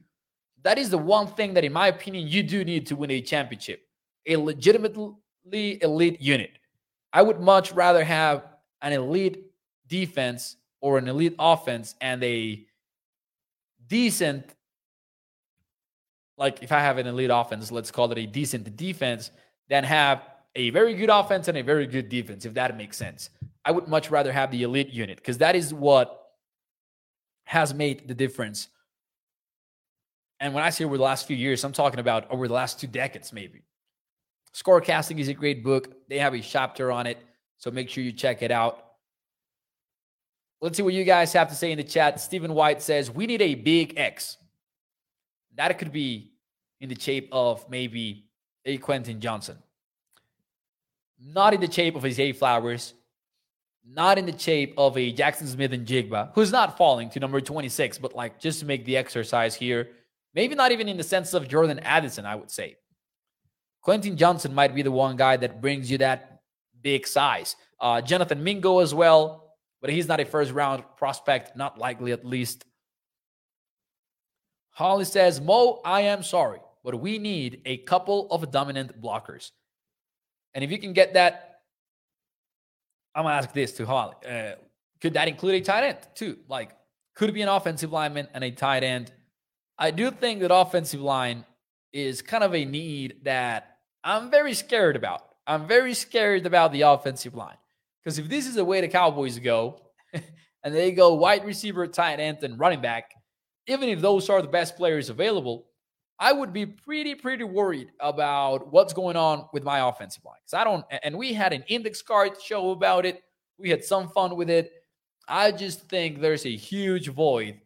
That 0.63 0.79
is 0.79 0.89
the 0.89 0.97
one 0.97 1.27
thing 1.27 1.53
that, 1.55 1.65
in 1.65 1.75
my 1.75 1.89
opinion, 1.89 2.27
you 2.27 2.43
do 2.43 2.65
need 2.65 2.87
to 2.87 2.97
win 2.97 3.11
a 3.11 3.21
championship. 3.21 3.83
A 4.25 4.37
legitimately 4.37 5.83
elite 5.83 6.23
unit. 6.23 6.53
I 7.13 7.21
would 7.21 7.39
much 7.39 7.73
rather 7.73 8.03
have 8.03 8.45
an 8.81 8.95
elite 8.95 9.45
defense 9.89 10.57
or 10.81 10.97
an 10.97 11.07
elite 11.07 11.35
offense 11.39 11.97
and 12.01 12.25
a 12.25 12.65
decent, 13.87 14.55
like 16.39 16.63
if 16.63 16.73
I 16.73 16.81
have 16.81 16.97
an 16.97 17.07
elite 17.07 17.31
offense, 17.31 17.71
let's 17.71 17.91
call 17.91 18.11
it 18.11 18.17
a 18.17 18.27
decent 18.27 18.75
defense, 18.75 19.33
than 19.69 19.85
have 19.85 20.23
a 20.57 20.71
very 20.71 20.95
good 20.95 21.11
offense 21.11 21.49
and 21.49 21.59
a 21.59 21.63
very 21.63 21.87
good 21.87 22.09
defense, 22.09 22.47
if 22.47 22.55
that 22.55 22.75
makes 22.75 22.97
sense. 22.97 23.29
I 23.67 23.71
would 23.71 23.87
much 23.87 24.11
rather 24.11 24.33
have 24.33 24.51
the 24.51 24.63
elite 24.63 24.89
unit 24.89 25.19
because 25.19 25.37
that 25.39 25.55
is 25.55 25.75
what 25.75 26.17
has 27.51 27.75
made 27.75 28.07
the 28.07 28.15
difference. 28.15 28.69
And 30.39 30.55
when 30.55 30.63
I 30.63 30.71
say 30.71 30.85
over 30.85 30.97
the 30.97 31.03
last 31.03 31.27
few 31.27 31.37
years, 31.37 31.65
I'm 31.65 31.73
talking 31.73 31.99
about 31.99 32.31
over 32.31 32.47
the 32.47 32.55
last 32.55 32.79
two 32.79 32.87
decades, 32.87 33.33
maybe. 33.33 33.65
Scorecasting 34.55 35.19
is 35.19 35.27
a 35.27 35.35
great 35.35 35.65
book. 35.65 35.89
They 36.09 36.21
have 36.21 36.33
a 36.33 36.39
chapter 36.39 36.93
on 36.93 37.09
it. 37.09 37.19
So 37.59 37.73
make 37.73 37.89
sure 37.89 38.05
you 38.05 38.13
check 38.13 38.43
it 38.43 38.53
out. 38.53 38.85
Let's 40.61 40.77
see 40.77 40.85
what 40.85 40.95
you 40.95 41.03
guys 41.03 41.33
have 41.33 41.49
to 41.49 41.57
say 41.57 41.73
in 41.73 41.79
the 41.79 41.83
chat. 41.83 42.21
Stephen 42.21 42.55
White 42.55 42.83
says, 42.83 43.11
We 43.11 43.27
need 43.27 43.43
a 43.43 43.57
big 43.57 43.95
X. 43.97 44.37
That 45.57 45.77
could 45.77 45.91
be 45.91 46.35
in 46.81 46.89
the 46.89 47.01
shape 47.01 47.31
of 47.33 47.69
maybe 47.69 48.27
a 48.65 48.77
Quentin 48.77 49.21
Johnson. 49.21 49.59
Not 51.19 51.53
in 51.53 51.61
the 51.61 51.71
shape 51.71 51.97
of 51.97 52.05
a 52.05 52.13
Zay 52.13 52.31
Flowers. 52.31 52.95
Not 53.87 54.19
in 54.19 54.27
the 54.27 54.39
shape 54.39 54.75
of 54.77 54.97
a 54.97 55.11
Jackson 55.13 55.47
Smith-Njigba, 55.47 56.33
who's 56.35 56.53
not 56.53 56.77
falling 56.77 57.11
to 57.11 57.21
number 57.21 57.41
26, 57.41 57.99
but 57.99 58.15
like 58.15 58.39
just 58.39 58.61
to 58.61 58.67
make 58.67 58.85
the 58.85 58.97
exercise 58.97 59.55
here. 59.55 59.89
Maybe 60.35 60.55
not 60.55 60.71
even 60.71 60.89
in 60.89 60.97
the 60.97 61.03
sense 61.03 61.35
of 61.35 61.49
Jordan 61.49 61.81
Addison, 61.81 62.25
I 62.25 62.37
would 62.37 62.51
say. 62.51 62.77
Quentin 63.83 64.17
Johnson 64.17 64.55
might 64.55 64.75
be 64.75 64.83
the 64.83 64.91
one 64.91 65.17
guy 65.17 65.37
that 65.39 65.61
brings 65.61 65.91
you 65.91 65.99
that 65.99 66.41
big 66.83 67.07
size. 67.07 67.57
Uh, 67.81 68.01
Jonathan 68.01 68.45
Mingo 68.45 68.81
as 68.81 68.95
well, 68.95 69.55
but 69.81 69.91
he's 69.91 70.07
not 70.07 70.21
a 70.21 70.25
first 70.25 70.53
round 70.53 70.85
prospect, 70.97 71.57
not 71.57 71.79
likely 71.79 72.13
at 72.13 72.25
least. 72.25 72.65
Holly 74.71 75.05
says, 75.05 75.41
Mo, 75.41 75.81
I 75.85 76.03
am 76.03 76.23
sorry, 76.23 76.61
but 76.85 77.01
we 77.01 77.19
need 77.19 77.63
a 77.65 77.79
couple 77.79 78.29
of 78.31 78.51
dominant 78.51 79.01
blockers. 79.01 79.51
And 80.55 80.63
if 80.65 80.71
you 80.71 80.79
can 80.79 80.93
get 80.93 81.15
that, 81.15 81.50
I'm 83.15 83.25
gonna 83.25 83.35
ask 83.35 83.53
this 83.53 83.73
to 83.73 83.87
Holly. 83.87 84.15
Uh, 84.29 84.53
could 85.01 85.15
that 85.15 85.29
include 85.29 85.55
a 85.55 85.61
tight 85.61 85.85
end 85.85 85.99
too? 86.15 86.39
Like, 86.49 86.77
could 87.15 87.29
it 87.29 87.33
be 87.33 87.43
an 87.43 87.49
offensive 87.49 87.93
lineman 87.93 88.29
and 88.35 88.45
a 88.45 88.51
tight 88.51 88.83
end? 88.83 89.13
I 89.79 89.91
do 89.91 90.11
think 90.11 90.41
that 90.41 90.55
offensive 90.55 91.01
line 91.01 91.45
is 91.93 92.23
kind 92.23 92.45
of 92.45 92.55
a 92.55 92.65
need 92.65 93.25
that 93.25 93.79
I'm 94.05 94.31
very 94.31 94.55
scared 94.55 94.97
about. 94.97 95.23
I'm 95.47 95.67
very 95.67 95.95
scared 95.95 96.47
about 96.47 96.73
the 96.73 96.83
offensive 96.83 97.35
line. 97.35 97.57
Because 98.03 98.19
if 98.19 98.29
this 98.29 98.47
is 98.47 98.55
the 98.55 98.65
way 98.65 98.81
the 98.81 98.89
Cowboys 98.89 99.39
go, 99.39 99.81
and 100.63 100.75
they 100.75 100.93
go 100.93 101.15
wide 101.15 101.45
receiver, 101.45 101.87
tight 101.87 102.21
end, 102.21 102.43
and 102.43 102.59
running 102.59 102.81
back, 102.81 103.11
even 103.67 103.89
if 103.89 104.01
those 104.01 104.29
are 104.31 104.43
the 104.43 104.49
best 104.49 104.77
players 104.77 105.11
available, 105.11 105.67
I 106.21 106.33
would 106.33 106.53
be 106.53 106.67
pretty, 106.67 107.15
pretty 107.15 107.45
worried 107.45 107.93
about 107.99 108.71
what's 108.71 108.93
going 108.93 109.17
on 109.17 109.47
with 109.55 109.65
my 109.65 109.89
offensive 109.89 110.23
line. 110.25 110.37
Because 110.45 110.55
I 110.55 110.65
don't, 110.65 110.85
and 111.03 111.17
we 111.17 111.33
had 111.33 111.55
an 111.55 111.65
index 111.67 112.03
card 112.03 112.33
show 112.43 112.73
about 112.73 113.07
it. 113.07 113.23
We 113.59 113.71
had 113.71 113.83
some 113.83 114.09
fun 114.09 114.37
with 114.37 114.51
it. 114.51 114.71
I 115.27 115.51
just 115.51 115.89
think 115.89 116.21
there's 116.21 116.45
a 116.45 116.55
huge 116.55 117.09
void 117.09 117.59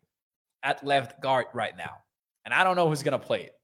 at 0.62 0.84
left 0.86 1.20
guard 1.20 1.46
right 1.52 1.76
now. 1.76 1.96
And 2.44 2.54
I 2.54 2.62
don't 2.62 2.76
know 2.76 2.88
who's 2.88 3.02
going 3.02 3.18
to 3.18 3.26
play 3.26 3.42
it. 3.42 3.54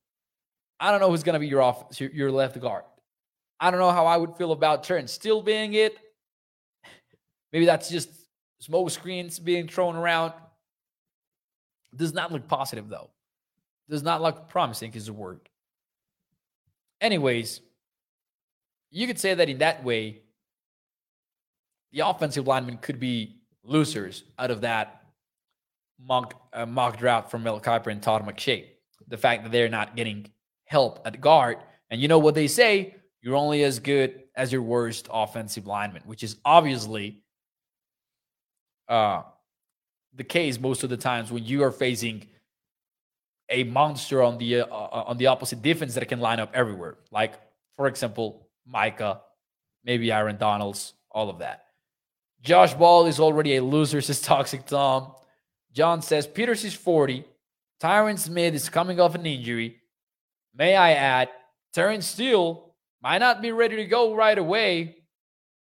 I 0.81 0.91
don't 0.91 1.01
know 1.01 1.11
who's 1.11 1.23
going 1.23 1.35
to 1.35 1.41
be 1.41 1.47
your 1.47 1.63
off 1.63 2.01
your 2.01 2.33
left 2.33 2.59
guard. 2.61 2.85
I 3.61 3.71
don't 3.71 3.79
know 3.79 3.93
how 3.93 4.07
I 4.07 4.17
would 4.17 4.37
feel 4.37 4.53
about 4.53 4.83
Terence 4.83 5.13
Steele 5.13 5.43
being 5.43 5.75
it. 5.75 5.97
Maybe 7.53 7.67
that's 7.67 7.91
just 7.91 8.09
smoke 8.59 8.91
screens 8.91 9.39
being 9.39 9.69
thrown 9.69 9.95
around. 9.95 10.33
Does 11.95 12.15
not 12.15 12.33
look 12.33 12.49
positive 12.49 12.89
though. 12.89 13.11
Does 13.91 14.03
not 14.05 14.23
look 14.23 14.49
promising 14.49 14.95
is 14.95 15.09
a 15.09 15.13
word. 15.13 15.41
Anyways, 17.01 17.61
you 18.91 19.07
could 19.09 19.19
say 19.19 19.35
that 19.35 19.49
in 19.49 19.59
that 19.59 19.83
way, 19.83 20.23
the 21.93 22.07
offensive 22.07 22.47
linemen 22.47 22.79
could 22.79 23.01
be 23.01 23.41
losers 23.65 24.23
out 24.39 24.53
of 24.53 24.61
that 24.61 25.03
mock 26.01 26.35
uh, 26.53 26.67
mock 26.67 26.99
draft 26.99 27.33
from 27.33 27.43
Mel 27.43 27.61
Kiper 27.61 27.89
and 27.89 28.01
Todd 28.01 28.25
McShay. 28.25 28.67
The 29.09 29.17
fact 29.17 29.43
that 29.43 29.51
they're 29.51 29.69
not 29.69 29.97
getting 29.97 30.31
help 30.67 31.01
at 31.05 31.21
guard. 31.21 31.59
And 31.91 32.01
you 32.01 32.07
know 32.07 32.21
what 32.21 32.37
they 32.37 32.47
say? 32.47 32.95
You're 33.23 33.35
only 33.35 33.65
as 33.65 33.81
good 33.81 34.23
as 34.37 34.53
your 34.53 34.63
worst 34.63 35.09
offensive 35.13 35.67
lineman, 35.67 36.03
which 36.07 36.23
is 36.23 36.37
obviously 36.45 37.25
uh, 38.89 39.23
the 40.15 40.25
case 40.25 40.61
most 40.61 40.85
of 40.85 40.91
the 40.91 40.97
times 40.97 41.33
when 41.33 41.45
you 41.45 41.65
are 41.65 41.73
facing 41.73 42.29
a 43.51 43.65
monster 43.65 44.23
on 44.23 44.39
the 44.39 44.61
uh, 44.61 44.67
uh, 44.67 45.05
on 45.09 45.19
the 45.19 45.27
opposite 45.27 45.61
defense 45.61 45.95
that 45.95 46.07
can 46.09 46.21
line 46.21 46.41
up 46.41 46.51
everywhere. 46.55 46.97
Like, 47.11 47.35
for 47.77 47.87
example, 47.87 48.49
Micah, 48.67 49.21
maybe 49.85 50.13
Aaron 50.13 50.37
Donalds, 50.37 50.95
all 51.11 51.29
of 51.29 51.39
that. 51.39 51.65
Josh 52.43 52.75
Ball 52.75 53.07
is 53.07 53.21
already 53.21 53.57
a 53.57 53.63
loser, 53.63 54.01
says 54.01 54.21
Toxic 54.21 54.67
Tom. 54.67 55.13
John 55.73 56.03
says 56.03 56.27
Peters 56.27 56.65
is 56.65 56.75
40. 56.75 57.25
Tyron 57.83 58.19
Smith 58.19 58.55
is 58.55 58.69
coming 58.69 59.01
off 59.01 59.15
an 59.15 59.27
injury. 59.27 59.77
May 60.55 60.77
I 60.77 60.93
add, 60.93 61.29
Terence 61.73 62.07
Steele 62.07 62.75
might 63.03 63.19
not 63.19 63.41
be 63.41 63.53
ready 63.53 63.77
to 63.77 63.87
go 63.87 64.15
right 64.15 64.37
away. 64.37 64.97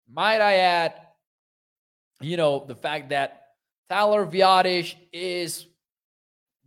Might 0.09 0.39
I 0.39 0.57
add, 0.57 0.93
you 2.21 2.37
know, 2.37 2.63
the 2.65 2.75
fact 2.75 3.09
that 3.09 3.47
Tyler 3.89 4.25
Biadasz 4.25 4.95
is 5.11 5.66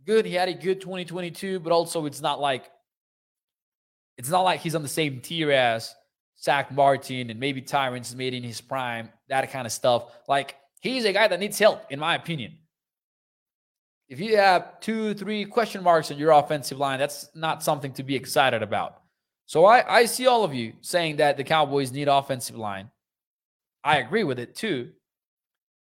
good. 0.05 0.25
He 0.25 0.33
had 0.33 0.49
a 0.49 0.53
good 0.53 0.81
2022, 0.81 1.59
but 1.59 1.71
also 1.71 2.05
it's 2.05 2.21
not 2.21 2.39
like 2.39 2.69
it's 4.17 4.29
not 4.29 4.41
like 4.41 4.59
he's 4.59 4.75
on 4.75 4.83
the 4.83 4.87
same 4.87 5.21
tier 5.21 5.51
as 5.51 5.95
Zack 6.41 6.71
Martin 6.71 7.29
and 7.29 7.39
maybe 7.39 7.61
Tyron 7.61 8.05
Smith 8.05 8.33
in 8.33 8.43
his 8.43 8.61
prime, 8.61 9.09
that 9.29 9.51
kind 9.51 9.65
of 9.65 9.71
stuff. 9.71 10.05
Like 10.27 10.55
he's 10.81 11.05
a 11.05 11.13
guy 11.13 11.27
that 11.27 11.39
needs 11.39 11.57
help, 11.57 11.91
in 11.91 11.99
my 11.99 12.15
opinion. 12.15 12.57
If 14.09 14.19
you 14.19 14.37
have 14.37 14.79
two, 14.81 15.13
three 15.13 15.45
question 15.45 15.83
marks 15.83 16.11
on 16.11 16.17
your 16.17 16.31
offensive 16.31 16.77
line, 16.77 16.99
that's 16.99 17.29
not 17.33 17.63
something 17.63 17.93
to 17.93 18.03
be 18.03 18.15
excited 18.15 18.61
about. 18.61 19.01
So 19.45 19.65
I, 19.65 19.99
I 19.99 20.05
see 20.05 20.27
all 20.27 20.43
of 20.43 20.53
you 20.53 20.73
saying 20.81 21.17
that 21.17 21.37
the 21.37 21.43
Cowboys 21.43 21.91
need 21.91 22.07
offensive 22.07 22.57
line. 22.57 22.89
I 23.83 23.97
agree 23.97 24.23
with 24.23 24.39
it 24.39 24.55
too. 24.55 24.91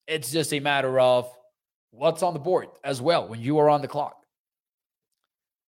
It's 0.07 0.31
just 0.31 0.53
a 0.53 0.59
matter 0.59 0.99
of 0.99 1.29
what's 1.95 2.23
on 2.23 2.34
the 2.34 2.39
board 2.39 2.67
as 2.84 3.01
well 3.01 3.27
when 3.27 3.41
you 3.41 3.58
are 3.60 3.69
on 3.69 3.81
the 3.81 3.88
clock. 3.88 4.15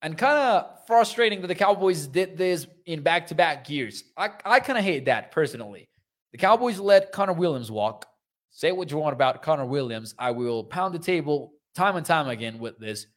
And 0.02 0.18
kind 0.18 0.38
of 0.38 0.86
frustrating 0.86 1.42
that 1.42 1.48
the 1.48 1.56
Cowboys 1.56 2.08
did 2.08 2.38
this 2.38 2.68
in 2.86 3.02
back 3.02 3.28
to 3.28 3.36
back 3.36 3.70
years. 3.70 4.04
I, 4.16 4.30
I 4.46 4.60
kind 4.60 4.78
of 4.78 4.86
hate 4.86 5.06
that 5.06 5.32
personally. 5.32 5.90
The 6.32 6.38
Cowboys 6.38 6.80
let 6.80 7.12
Connor 7.12 7.34
Williams 7.34 7.72
walk. 7.72 8.06
Say 8.52 8.72
what 8.72 8.92
you 8.92 8.98
want 8.98 9.14
about 9.14 9.42
Connor 9.42 9.66
Williams. 9.66 10.14
I 10.20 10.32
will 10.32 10.64
pound 10.64 10.94
the 10.94 11.00
table 11.00 11.54
time 11.76 11.96
and 11.96 12.06
time 12.06 12.28
again 12.28 12.60
with 12.60 12.78
this. 12.78 13.08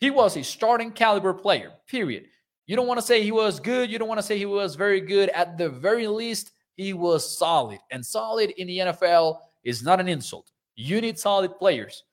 He 0.00 0.10
was 0.10 0.36
a 0.36 0.44
starting 0.44 0.92
caliber 0.92 1.34
player, 1.34 1.72
period. 1.88 2.26
You 2.66 2.76
don't 2.76 2.86
want 2.86 3.00
to 3.00 3.06
say 3.06 3.22
he 3.22 3.32
was 3.32 3.58
good. 3.58 3.90
You 3.90 3.98
don't 3.98 4.08
want 4.08 4.18
to 4.18 4.26
say 4.26 4.38
he 4.38 4.46
was 4.46 4.76
very 4.76 5.00
good. 5.00 5.30
At 5.30 5.58
the 5.58 5.68
very 5.68 6.06
least, 6.06 6.52
he 6.76 6.92
was 6.92 7.36
solid. 7.36 7.78
And 7.90 8.04
solid 8.04 8.50
in 8.50 8.66
the 8.68 8.78
NFL 8.78 9.38
is 9.64 9.82
not 9.82 10.00
an 10.00 10.08
insult. 10.08 10.50
You 10.76 11.00
need 11.00 11.18
solid 11.18 11.56
players 11.58 12.04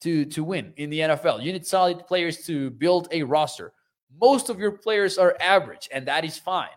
to, 0.00 0.24
to 0.26 0.44
win 0.44 0.72
in 0.76 0.90
the 0.90 1.00
NFL. 1.00 1.42
You 1.42 1.52
need 1.52 1.66
solid 1.66 2.06
players 2.06 2.44
to 2.46 2.70
build 2.70 3.08
a 3.10 3.22
roster. 3.22 3.72
Most 4.20 4.50
of 4.50 4.58
your 4.58 4.72
players 4.72 5.18
are 5.18 5.36
average, 5.40 5.88
and 5.92 6.06
that 6.06 6.24
is 6.24 6.38
fine. 6.38 6.68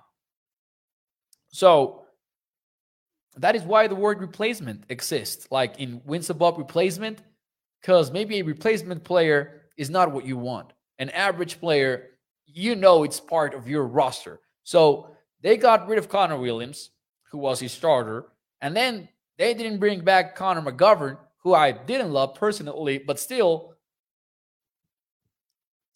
So 1.49 2.05
that 3.38 3.55
is 3.55 3.63
why 3.63 3.88
the 3.88 3.95
word 3.95 4.19
replacement 4.19 4.84
exists. 4.89 5.47
Like 5.51 5.79
in 5.79 6.01
wins 6.05 6.29
above 6.29 6.58
replacement, 6.58 7.21
because 7.82 8.12
maybe 8.12 8.39
a 8.39 8.43
replacement 8.43 9.03
player 9.03 9.62
is 9.77 9.89
not 9.89 10.12
what 10.12 10.25
you 10.25 10.38
want. 10.38 10.73
An 10.97 11.10
average 11.12 11.60
player, 11.60 12.10
you 12.45 12.75
know 12.75 13.03
it's 13.03 13.19
part 13.19 13.53
of 13.53 13.67
your 13.67 13.86
roster. 13.86 14.41
So 14.63 15.15
they 15.41 15.55
got 15.55 15.88
rid 15.88 15.97
of 15.97 16.10
Connor 16.10 16.38
Williams, 16.38 16.91
who 17.32 17.38
was 17.38 17.60
his 17.60 17.71
starter, 17.71 18.25
and 18.62 18.75
then 18.75 19.08
they 19.38 19.53
didn't 19.53 19.79
bring 19.79 20.01
back 20.01 20.36
Connor 20.36 20.62
McGovern, 20.62 21.17
who 21.49 21.55
I 21.55 21.71
didn't 21.71 22.13
love 22.13 22.35
personally, 22.35 22.99
but 22.99 23.19
still, 23.19 23.73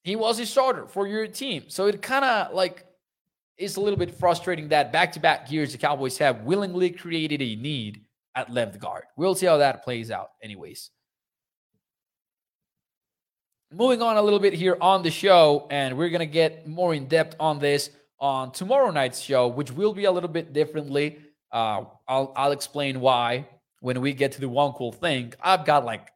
he 0.04 0.16
was 0.16 0.40
a 0.40 0.46
starter 0.48 0.88
for 0.88 1.08
your 1.08 1.28
team. 1.28 1.66
So 1.68 1.86
it 1.86 2.02
kind 2.02 2.26
of 2.26 2.54
like 2.54 2.86
is 3.58 3.78
a 3.78 3.82
little 3.82 4.00
bit 4.00 4.16
frustrating 4.16 4.70
that 4.70 4.92
back 4.92 5.12
to 5.12 5.20
back 5.20 5.52
years 5.52 5.72
the 5.72 5.78
Cowboys 5.78 6.18
have 6.18 6.42
willingly 6.42 6.90
created 6.90 7.40
a 7.42 7.56
need 7.56 8.02
at 8.36 8.52
left 8.52 8.80
guard. 8.80 9.04
We'll 9.16 9.36
see 9.36 9.46
how 9.46 9.58
that 9.58 9.84
plays 9.84 10.10
out, 10.10 10.32
anyways. 10.42 10.90
Moving 13.72 14.02
on 14.02 14.18
a 14.18 14.22
little 14.22 14.40
bit 14.40 14.54
here 14.54 14.78
on 14.82 15.04
the 15.04 15.12
show, 15.12 15.68
and 15.70 15.98
we're 15.98 16.10
going 16.10 16.20
to 16.20 16.26
get 16.26 16.68
more 16.68 16.96
in 16.96 17.08
depth 17.08 17.36
on 17.40 17.60
this 17.60 17.92
on 18.20 18.52
tomorrow 18.52 18.90
night's 18.90 19.20
show, 19.20 19.48
which 19.48 19.72
will 19.72 19.94
be 19.94 20.06
a 20.06 20.12
little 20.12 20.30
bit 20.30 20.52
differently. 20.52 21.20
Uh, 21.52 21.84
I'll, 22.08 22.34
I'll 22.36 22.52
explain 22.52 23.00
why 23.00 23.48
when 23.84 24.00
we 24.00 24.14
get 24.14 24.32
to 24.32 24.40
the 24.40 24.48
one 24.48 24.72
cool 24.72 24.94
thing. 24.94 25.34
I've 25.42 25.66
got 25.66 25.84
like 25.84 26.08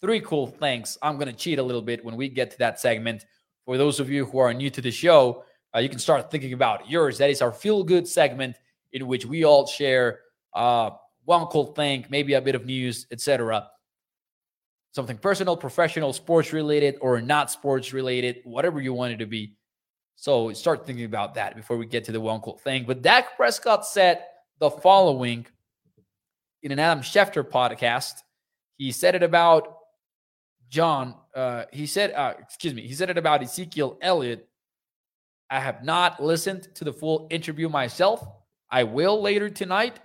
three 0.00 0.20
cool 0.20 0.46
things. 0.46 0.96
I'm 1.02 1.16
going 1.16 1.26
to 1.26 1.34
cheat 1.34 1.58
a 1.58 1.62
little 1.62 1.82
bit 1.82 2.04
when 2.04 2.14
we 2.14 2.28
get 2.28 2.52
to 2.52 2.58
that 2.58 2.78
segment. 2.78 3.26
For 3.64 3.76
those 3.76 3.98
of 3.98 4.08
you 4.08 4.24
who 4.24 4.38
are 4.38 4.54
new 4.54 4.70
to 4.70 4.80
the 4.80 4.92
show, 4.92 5.42
uh, 5.74 5.80
you 5.80 5.88
can 5.88 5.98
start 5.98 6.30
thinking 6.30 6.52
about 6.52 6.88
yours. 6.88 7.18
That 7.18 7.28
is 7.28 7.42
our 7.42 7.50
feel 7.50 7.82
good 7.82 8.06
segment 8.06 8.54
in 8.92 9.08
which 9.08 9.26
we 9.26 9.44
all 9.44 9.66
share 9.66 10.20
uh, 10.54 10.90
one 11.24 11.46
cool 11.46 11.66
thing, 11.74 12.06
maybe 12.08 12.34
a 12.34 12.40
bit 12.40 12.54
of 12.54 12.64
news, 12.64 13.08
etc. 13.10 13.66
Something 14.92 15.18
personal, 15.18 15.56
professional, 15.56 16.12
sports 16.12 16.52
related, 16.52 16.98
or 17.00 17.20
not 17.20 17.50
sports 17.50 17.92
related, 17.92 18.42
whatever 18.44 18.80
you 18.80 18.94
want 18.94 19.14
it 19.14 19.16
to 19.16 19.26
be. 19.26 19.56
So 20.14 20.52
start 20.52 20.86
thinking 20.86 21.04
about 21.04 21.34
that 21.34 21.56
before 21.56 21.78
we 21.78 21.86
get 21.86 22.04
to 22.04 22.12
the 22.12 22.20
one 22.20 22.40
cool 22.42 22.58
thing. 22.58 22.84
But 22.86 23.02
Dak 23.02 23.36
Prescott 23.36 23.84
said 23.84 24.22
the 24.60 24.70
following 24.70 25.48
in 26.62 26.72
an 26.72 26.78
Adam 26.78 27.02
Schefter 27.02 27.42
podcast. 27.42 28.14
He 28.76 28.92
said 28.92 29.14
it 29.14 29.22
about 29.22 29.76
John. 30.68 31.14
Uh, 31.34 31.64
he 31.72 31.86
said, 31.86 32.12
uh, 32.12 32.34
excuse 32.38 32.74
me, 32.74 32.86
he 32.86 32.94
said 32.94 33.10
it 33.10 33.18
about 33.18 33.42
Ezekiel 33.42 33.98
Elliott. 34.00 34.48
I 35.50 35.60
have 35.60 35.82
not 35.82 36.22
listened 36.22 36.68
to 36.74 36.84
the 36.84 36.92
full 36.92 37.26
interview 37.30 37.68
myself. 37.68 38.26
I 38.70 38.84
will 38.84 39.20
later 39.20 39.48
tonight. 39.48 40.00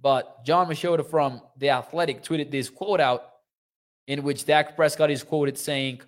But 0.00 0.44
Jon 0.44 0.68
Machota 0.68 1.08
from 1.08 1.42
The 1.58 1.70
Athletic 1.70 2.24
tweeted 2.24 2.50
this 2.50 2.68
quote 2.68 3.00
out 3.00 3.24
in 4.08 4.24
which 4.24 4.44
Dak 4.44 4.74
Prescott 4.74 5.10
is 5.10 5.22
quoted 5.22 5.56
saying, 5.56 6.00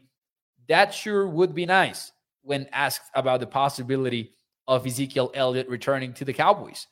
That 0.68 0.92
sure 0.92 1.29
would 1.29 1.55
be 1.55 1.64
nice 1.64 2.11
when 2.42 2.68
asked 2.72 3.11
about 3.14 3.40
the 3.40 3.46
possibility 3.46 4.35
of 4.66 4.87
Ezekiel 4.87 5.31
Elliott 5.35 5.68
returning 5.68 6.12
to 6.14 6.24
the 6.24 6.33
Cowboys 6.33 6.88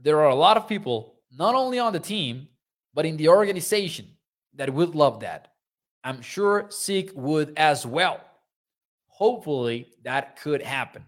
there 0.00 0.20
are 0.20 0.30
a 0.30 0.34
lot 0.34 0.56
of 0.56 0.68
people, 0.68 1.14
not 1.32 1.54
only 1.54 1.78
on 1.78 1.92
the 1.92 2.00
team, 2.00 2.48
but 2.92 3.06
in 3.06 3.16
the 3.16 3.28
organization 3.28 4.06
that 4.54 4.72
would 4.72 4.94
love 4.94 5.20
that. 5.20 5.52
I'm 6.02 6.20
sure 6.22 6.68
Zeke 6.70 7.10
would 7.14 7.54
as 7.56 7.86
well. 7.86 8.20
Hopefully, 9.08 9.88
that 10.02 10.38
could 10.40 10.62
happen. 10.62 11.04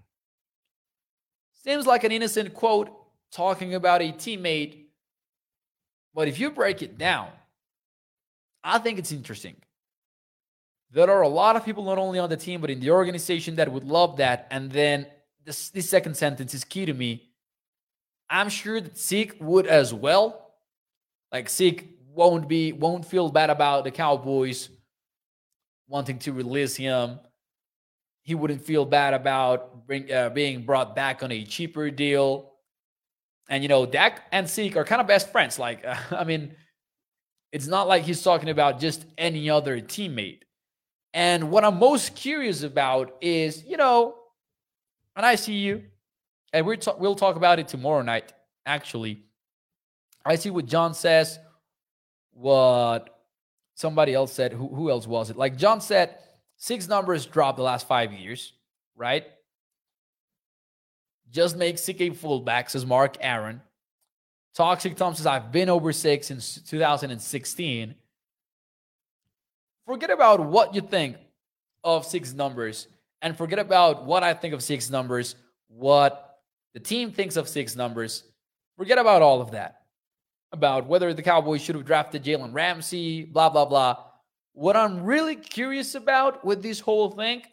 Seems 1.64 1.86
like 1.86 2.04
an 2.04 2.12
innocent 2.12 2.54
quote 2.54 2.90
talking 3.32 3.74
about 3.74 4.00
a 4.00 4.12
teammate, 4.12 4.86
but 6.14 6.28
if 6.28 6.38
you 6.38 6.50
break 6.50 6.82
it 6.82 6.96
down, 6.96 7.28
I 8.64 8.78
think 8.78 8.98
it's 8.98 9.12
interesting. 9.12 9.56
There 10.90 11.10
are 11.10 11.22
a 11.22 11.28
lot 11.28 11.56
of 11.56 11.64
people, 11.64 11.84
not 11.84 11.98
only 11.98 12.18
on 12.18 12.30
the 12.30 12.36
team, 12.36 12.60
but 12.60 12.70
in 12.70 12.80
the 12.80 12.90
organization 12.90 13.56
that 13.56 13.70
would 13.70 13.84
love 13.84 14.16
that. 14.16 14.46
And 14.50 14.70
then 14.70 15.06
this, 15.44 15.70
this 15.70 15.90
second 15.90 16.16
sentence 16.16 16.54
is 16.54 16.64
key 16.64 16.86
to 16.86 16.94
me. 16.94 17.28
I'm 18.28 18.48
sure 18.48 18.80
that 18.80 18.98
Zeke 18.98 19.36
would 19.40 19.66
as 19.66 19.94
well. 19.94 20.54
Like 21.32 21.48
Zeke 21.48 21.98
won't 22.14 22.48
be 22.48 22.72
won't 22.72 23.04
feel 23.04 23.28
bad 23.30 23.50
about 23.50 23.84
the 23.84 23.90
Cowboys 23.90 24.68
wanting 25.88 26.18
to 26.20 26.32
release 26.32 26.74
him. 26.76 27.20
He 28.22 28.34
wouldn't 28.34 28.64
feel 28.64 28.84
bad 28.84 29.14
about 29.14 29.86
bring, 29.86 30.12
uh, 30.12 30.30
being 30.30 30.62
brought 30.64 30.96
back 30.96 31.22
on 31.22 31.30
a 31.30 31.44
cheaper 31.44 31.90
deal. 31.90 32.52
And 33.48 33.62
you 33.62 33.68
know, 33.68 33.86
Dak 33.86 34.22
and 34.32 34.48
Zeke 34.48 34.76
are 34.76 34.84
kind 34.84 35.00
of 35.00 35.06
best 35.06 35.30
friends. 35.30 35.58
Like, 35.58 35.84
uh, 35.84 35.96
I 36.10 36.24
mean, 36.24 36.56
it's 37.52 37.66
not 37.66 37.86
like 37.86 38.02
he's 38.04 38.22
talking 38.22 38.48
about 38.48 38.80
just 38.80 39.04
any 39.16 39.48
other 39.48 39.80
teammate. 39.80 40.40
And 41.14 41.50
what 41.50 41.64
I'm 41.64 41.78
most 41.78 42.16
curious 42.16 42.62
about 42.62 43.16
is, 43.20 43.64
you 43.64 43.76
know, 43.76 44.16
and 45.14 45.24
I 45.24 45.36
see 45.36 45.54
you 45.54 45.84
and 46.52 46.66
we 46.66 46.76
t- 46.76 46.90
we'll 46.98 47.14
talk 47.14 47.36
about 47.36 47.58
it 47.58 47.68
tomorrow 47.68 48.02
night. 48.02 48.32
Actually, 48.64 49.22
I 50.24 50.36
see 50.36 50.50
what 50.50 50.66
John 50.66 50.94
says. 50.94 51.38
What 52.32 53.16
somebody 53.74 54.14
else 54.14 54.32
said. 54.32 54.52
Who, 54.52 54.68
who 54.68 54.90
else 54.90 55.06
was 55.06 55.30
it? 55.30 55.36
Like 55.36 55.56
John 55.56 55.80
said, 55.80 56.18
Zeke's 56.60 56.88
numbers 56.88 57.26
dropped 57.26 57.58
the 57.58 57.62
last 57.62 57.86
five 57.86 58.12
years, 58.12 58.52
right? 58.96 59.24
Just 61.30 61.56
make 61.56 61.78
Zeke 61.78 62.14
fullback, 62.16 62.70
says 62.70 62.86
Mark 62.86 63.16
Aaron. 63.20 63.60
Toxic 64.54 64.96
Tom 64.96 65.14
says, 65.14 65.26
I've 65.26 65.52
been 65.52 65.68
over 65.68 65.92
Zeke 65.92 66.24
since 66.24 66.60
2016. 66.62 67.94
Forget 69.84 70.10
about 70.10 70.40
what 70.40 70.74
you 70.74 70.80
think 70.80 71.16
of 71.84 72.06
Zeke's 72.06 72.32
numbers 72.32 72.88
and 73.20 73.36
forget 73.36 73.58
about 73.58 74.06
what 74.06 74.22
I 74.22 74.34
think 74.34 74.54
of 74.54 74.62
Zeke's 74.62 74.88
numbers, 74.88 75.36
what 75.68 76.25
the 76.76 76.80
team 76.80 77.10
thinks 77.10 77.36
of 77.36 77.48
Zeke's 77.48 77.74
numbers. 77.74 78.24
Forget 78.76 78.98
about 78.98 79.22
all 79.22 79.40
of 79.40 79.52
that. 79.52 79.80
About 80.52 80.86
whether 80.86 81.14
the 81.14 81.22
Cowboys 81.22 81.62
should 81.62 81.74
have 81.74 81.86
drafted 81.86 82.22
Jalen 82.22 82.52
Ramsey, 82.52 83.24
blah, 83.24 83.48
blah, 83.48 83.64
blah. 83.64 84.04
What 84.52 84.76
I'm 84.76 85.02
really 85.02 85.36
curious 85.36 85.94
about 85.94 86.44
with 86.44 86.62
this 86.62 86.78
whole 86.78 87.12
thing 87.12 87.44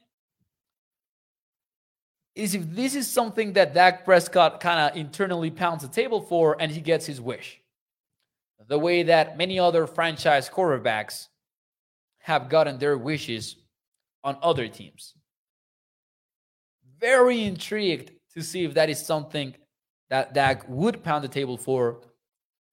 is 2.36 2.54
if 2.54 2.70
this 2.76 2.96
is 2.96 3.10
something 3.10 3.54
that 3.54 3.74
Dak 3.74 4.04
Prescott 4.04 4.60
kind 4.60 4.92
of 4.92 4.98
internally 4.98 5.52
pounds 5.52 5.84
the 5.84 5.88
table 5.88 6.20
for 6.20 6.58
and 6.60 6.70
he 6.70 6.82
gets 6.82 7.06
his 7.06 7.22
wish. 7.22 7.62
The 8.68 8.78
way 8.78 9.04
that 9.04 9.38
many 9.38 9.58
other 9.58 9.88
franchise 9.88 10.50
quarterbacks 10.50 11.30
have 12.20 12.50
gotten 12.50 12.78
their 12.78 12.98
wishes 12.98 13.56
on 14.22 14.38
other 14.42 14.68
teams 14.68 15.14
very 17.04 17.44
intrigued 17.44 18.12
to 18.34 18.44
see 18.44 18.64
if 18.64 18.74
that 18.74 18.90
is 18.90 19.04
something 19.04 19.54
that 20.10 20.34
Dak 20.34 20.68
would 20.68 21.04
pound 21.04 21.24
the 21.24 21.28
table 21.28 21.58
for 21.58 22.02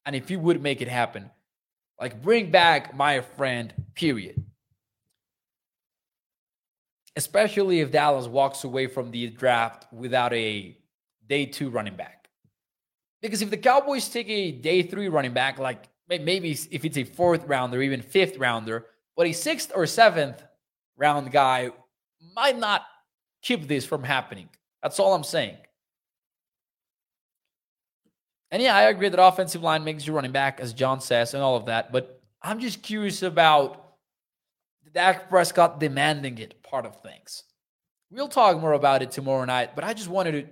and 0.07 0.17
if 0.17 0.29
he 0.29 0.37
would 0.37 0.63
make 0.63 0.81
it 0.81 0.89
happen. 0.89 1.31
Like, 2.01 2.23
bring 2.23 2.51
back 2.51 2.95
my 2.97 3.21
friend, 3.21 3.73
period. 3.95 4.43
Especially 7.15 7.81
if 7.81 7.91
Dallas 7.91 8.27
walks 8.27 8.65
away 8.65 8.87
from 8.87 9.11
the 9.11 9.29
draft 9.29 9.87
without 9.93 10.33
a 10.33 10.77
day 11.29 11.47
two 11.47 11.69
running 11.69 11.97
back. 11.97 12.29
Because 13.21 13.43
if 13.43 13.51
the 13.51 13.57
Cowboys 13.57 14.09
take 14.09 14.29
a 14.31 14.53
day 14.53 14.83
three 14.83 15.09
running 15.09 15.35
back, 15.35 15.59
like 15.59 15.89
maybe 16.09 16.53
if 16.71 16.85
it's 16.85 16.97
a 16.97 17.05
fourth 17.05 17.45
rounder, 17.47 17.83
even 17.83 18.01
fifth 18.01 18.39
rounder, 18.39 18.87
but 19.17 19.27
a 19.27 19.33
sixth 19.33 19.71
or 19.75 19.87
seventh 19.87 20.43
round 20.97 21.31
guy 21.31 21.71
might 22.35 22.59
not 22.59 22.83
keep 23.43 23.69
this 23.69 23.85
from 23.85 24.03
happening. 24.03 24.49
That's 24.83 24.99
all 24.99 25.15
I'm 25.15 25.25
saying. 25.25 25.57
And 28.51 28.63
yeah, 28.63 28.75
I 28.75 28.83
agree 28.83 29.09
that 29.09 29.23
offensive 29.23 29.63
line 29.63 29.85
makes 29.85 30.07
you 30.07 30.13
running 30.13 30.33
back, 30.33 30.61
as 30.61 30.73
John 30.73 31.01
says, 31.01 31.35
and 31.35 31.43
all 31.43 31.57
of 31.57 31.67
that. 31.67 31.93
But 31.93 32.21
I'm 32.43 32.59
just 32.59 32.83
curious 32.83 33.23
about 33.23 33.95
the 34.85 34.91
Dak 34.91 35.29
Prescott 35.29 35.79
demanding 35.79 36.39
it 36.39 36.63
part 36.63 36.85
of 36.85 37.01
things. 37.01 37.45
We'll 38.11 38.29
talk 38.29 38.61
more 38.61 38.73
about 38.73 39.03
it 39.03 39.13
tomorrow 39.13 39.45
night, 39.45 39.77
but 39.77 39.85
I 39.85 39.95
just 39.95 40.09
wanted 40.09 40.33
to 40.33 40.47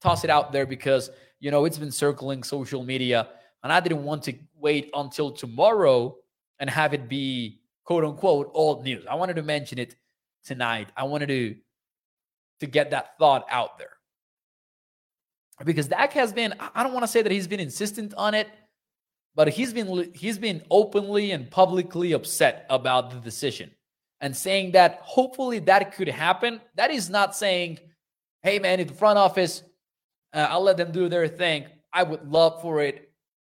toss 0.00 0.24
it 0.24 0.30
out 0.30 0.52
there 0.52 0.64
because, 0.64 1.10
you 1.38 1.50
know, 1.50 1.66
it's 1.66 1.76
been 1.76 1.90
circling 1.90 2.42
social 2.42 2.82
media, 2.82 3.28
and 3.62 3.70
I 3.70 3.80
didn't 3.80 4.04
want 4.04 4.22
to 4.24 4.34
wait 4.56 4.90
until 4.94 5.30
tomorrow 5.30 6.16
and 6.60 6.70
have 6.70 6.94
it 6.94 7.08
be 7.08 7.60
quote 7.84 8.04
unquote 8.04 8.50
old 8.54 8.84
news. 8.84 9.04
I 9.06 9.16
wanted 9.16 9.36
to 9.36 9.42
mention 9.42 9.78
it 9.78 9.96
tonight. 10.44 10.88
I 10.96 11.04
wanted 11.04 11.26
to 11.26 11.56
to 12.60 12.66
get 12.66 12.90
that 12.90 13.18
thought 13.18 13.46
out 13.50 13.78
there 13.78 13.94
because 15.64 15.86
Dak 15.88 16.12
has 16.14 16.32
been 16.32 16.54
I 16.74 16.82
don't 16.82 16.92
want 16.92 17.04
to 17.04 17.08
say 17.08 17.22
that 17.22 17.30
he's 17.30 17.46
been 17.46 17.60
insistent 17.60 18.14
on 18.14 18.34
it, 18.34 18.48
but 19.34 19.48
he's 19.48 19.72
been 19.72 20.12
he's 20.14 20.38
been 20.38 20.62
openly 20.70 21.30
and 21.30 21.50
publicly 21.50 22.12
upset 22.12 22.66
about 22.70 23.10
the 23.10 23.18
decision 23.20 23.70
and 24.20 24.36
saying 24.36 24.72
that 24.72 25.00
hopefully 25.02 25.60
that 25.60 25.94
could 25.94 26.08
happen. 26.08 26.60
That 26.74 26.90
is 26.90 27.08
not 27.08 27.36
saying, 27.36 27.78
"Hey 28.42 28.58
man, 28.58 28.80
in 28.80 28.88
the 28.88 28.94
front 28.94 29.18
office, 29.18 29.62
uh, 30.32 30.46
I'll 30.50 30.62
let 30.62 30.76
them 30.76 30.90
do 30.90 31.08
their 31.08 31.28
thing. 31.28 31.66
I 31.92 32.02
would 32.02 32.26
love 32.26 32.60
for 32.60 32.80
it 32.80 33.12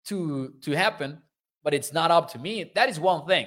to 0.07 0.54
to 0.62 0.72
happen, 0.72 1.22
but 1.62 1.74
it's 1.74 1.92
not 1.92 2.11
up 2.11 2.33
to 2.33 2.38
me." 2.38 2.72
That 2.74 2.88
is 2.88 2.98
one 2.98 3.26
thing. 3.26 3.46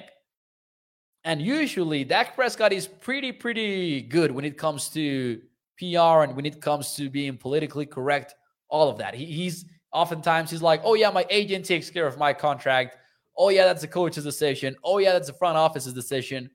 And 1.24 1.42
usually 1.42 2.04
Dak 2.04 2.34
Prescott 2.34 2.72
is 2.72 2.86
pretty 2.86 3.32
pretty 3.32 4.02
good 4.02 4.30
when 4.30 4.44
it 4.44 4.56
comes 4.56 4.88
to 4.90 5.40
PR 5.78 6.22
and 6.24 6.34
when 6.34 6.46
it 6.46 6.60
comes 6.60 6.94
to 6.96 7.10
being 7.10 7.36
politically 7.36 7.86
correct, 7.86 8.34
all 8.68 8.88
of 8.88 8.98
that. 8.98 9.14
He, 9.14 9.24
he's 9.26 9.64
oftentimes 9.92 10.50
he's 10.50 10.62
like, 10.62 10.80
oh 10.84 10.94
yeah, 10.94 11.10
my 11.10 11.26
agent 11.30 11.64
takes 11.64 11.90
care 11.90 12.06
of 12.06 12.18
my 12.18 12.32
contract. 12.32 12.96
Oh 13.36 13.48
yeah, 13.50 13.64
that's 13.64 13.82
the 13.82 13.88
coach's 13.88 14.24
decision. 14.24 14.76
Oh 14.82 14.98
yeah, 14.98 15.12
that's 15.12 15.28
the 15.28 15.34
front 15.34 15.56
office's 15.56 15.94
decision. 15.94 16.50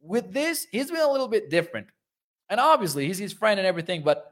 With 0.00 0.32
this, 0.32 0.66
he's 0.72 0.90
been 0.90 1.00
a 1.00 1.10
little 1.10 1.28
bit 1.28 1.50
different. 1.50 1.86
And 2.48 2.58
obviously, 2.58 3.06
he's 3.06 3.18
his 3.18 3.32
friend 3.32 3.60
and 3.60 3.66
everything, 3.66 4.02
but 4.02 4.30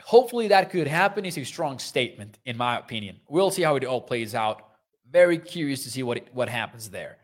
hopefully 0.00 0.48
that 0.48 0.70
could 0.70 0.86
happen. 0.86 1.26
It's 1.26 1.36
a 1.36 1.44
strong 1.44 1.78
statement, 1.78 2.38
in 2.46 2.56
my 2.56 2.78
opinion. 2.78 3.20
We'll 3.28 3.50
see 3.50 3.62
how 3.62 3.76
it 3.76 3.84
all 3.84 4.00
plays 4.00 4.34
out. 4.34 4.67
Very 5.10 5.38
curious 5.38 5.84
to 5.84 5.90
see 5.90 6.02
what 6.02 6.26
what 6.32 6.48
happens 6.48 6.90
there. 6.90 7.18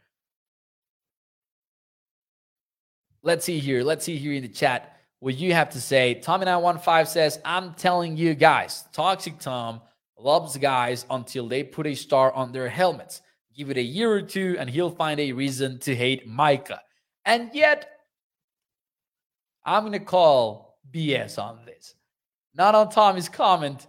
Let's 3.23 3.44
see 3.44 3.59
here. 3.59 3.83
Let's 3.83 4.05
see 4.05 4.16
here 4.16 4.35
in 4.35 4.42
the 4.42 4.49
chat 4.49 5.01
what 5.20 5.37
you 5.37 5.55
have 5.55 5.70
to 5.70 5.81
say. 5.81 6.20
Tommy915 6.23 7.07
says, 7.07 7.40
I'm 7.47 7.73
telling 7.73 8.18
you 8.18 8.35
guys, 8.35 8.85
Toxic 8.92 9.38
Tom 9.38 9.81
loves 10.18 10.59
guys 10.59 11.07
until 11.09 11.49
they 11.49 11.62
put 11.62 11.87
a 11.87 11.94
star 11.94 12.31
on 12.33 12.53
their 12.53 12.68
helmets. 12.68 13.23
Give 13.57 13.70
it 13.70 13.79
a 13.79 13.83
year 13.83 14.12
or 14.12 14.20
two, 14.20 14.57
and 14.59 14.68
he'll 14.68 14.90
find 14.90 15.18
a 15.18 15.33
reason 15.33 15.79
to 15.81 15.97
hate 15.97 16.29
Micah. 16.29 16.83
And 17.25 17.51
yet, 17.55 17.88
I'm 19.64 19.85
going 19.85 19.92
to 19.92 19.99
call 19.99 20.79
BS 20.92 21.38
on 21.38 21.64
this. 21.64 21.94
Not 22.55 22.75
on 22.75 22.90
Tommy's 22.90 23.31
comment, 23.31 23.87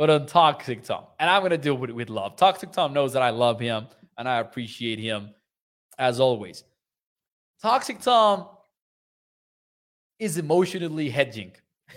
but 0.00 0.08
on 0.08 0.24
Toxic 0.24 0.82
Tom. 0.82 1.04
And 1.18 1.28
I'm 1.28 1.42
going 1.42 1.50
to 1.50 1.58
do 1.58 1.74
it 1.84 1.94
with 1.94 2.08
love. 2.08 2.34
Toxic 2.34 2.72
Tom 2.72 2.94
knows 2.94 3.12
that 3.12 3.20
I 3.20 3.28
love 3.28 3.60
him 3.60 3.86
and 4.16 4.26
I 4.26 4.38
appreciate 4.38 4.98
him 4.98 5.34
as 5.98 6.20
always. 6.20 6.64
Toxic 7.60 8.00
Tom 8.00 8.48
is 10.18 10.38
emotionally 10.38 11.10
hedging. 11.10 11.52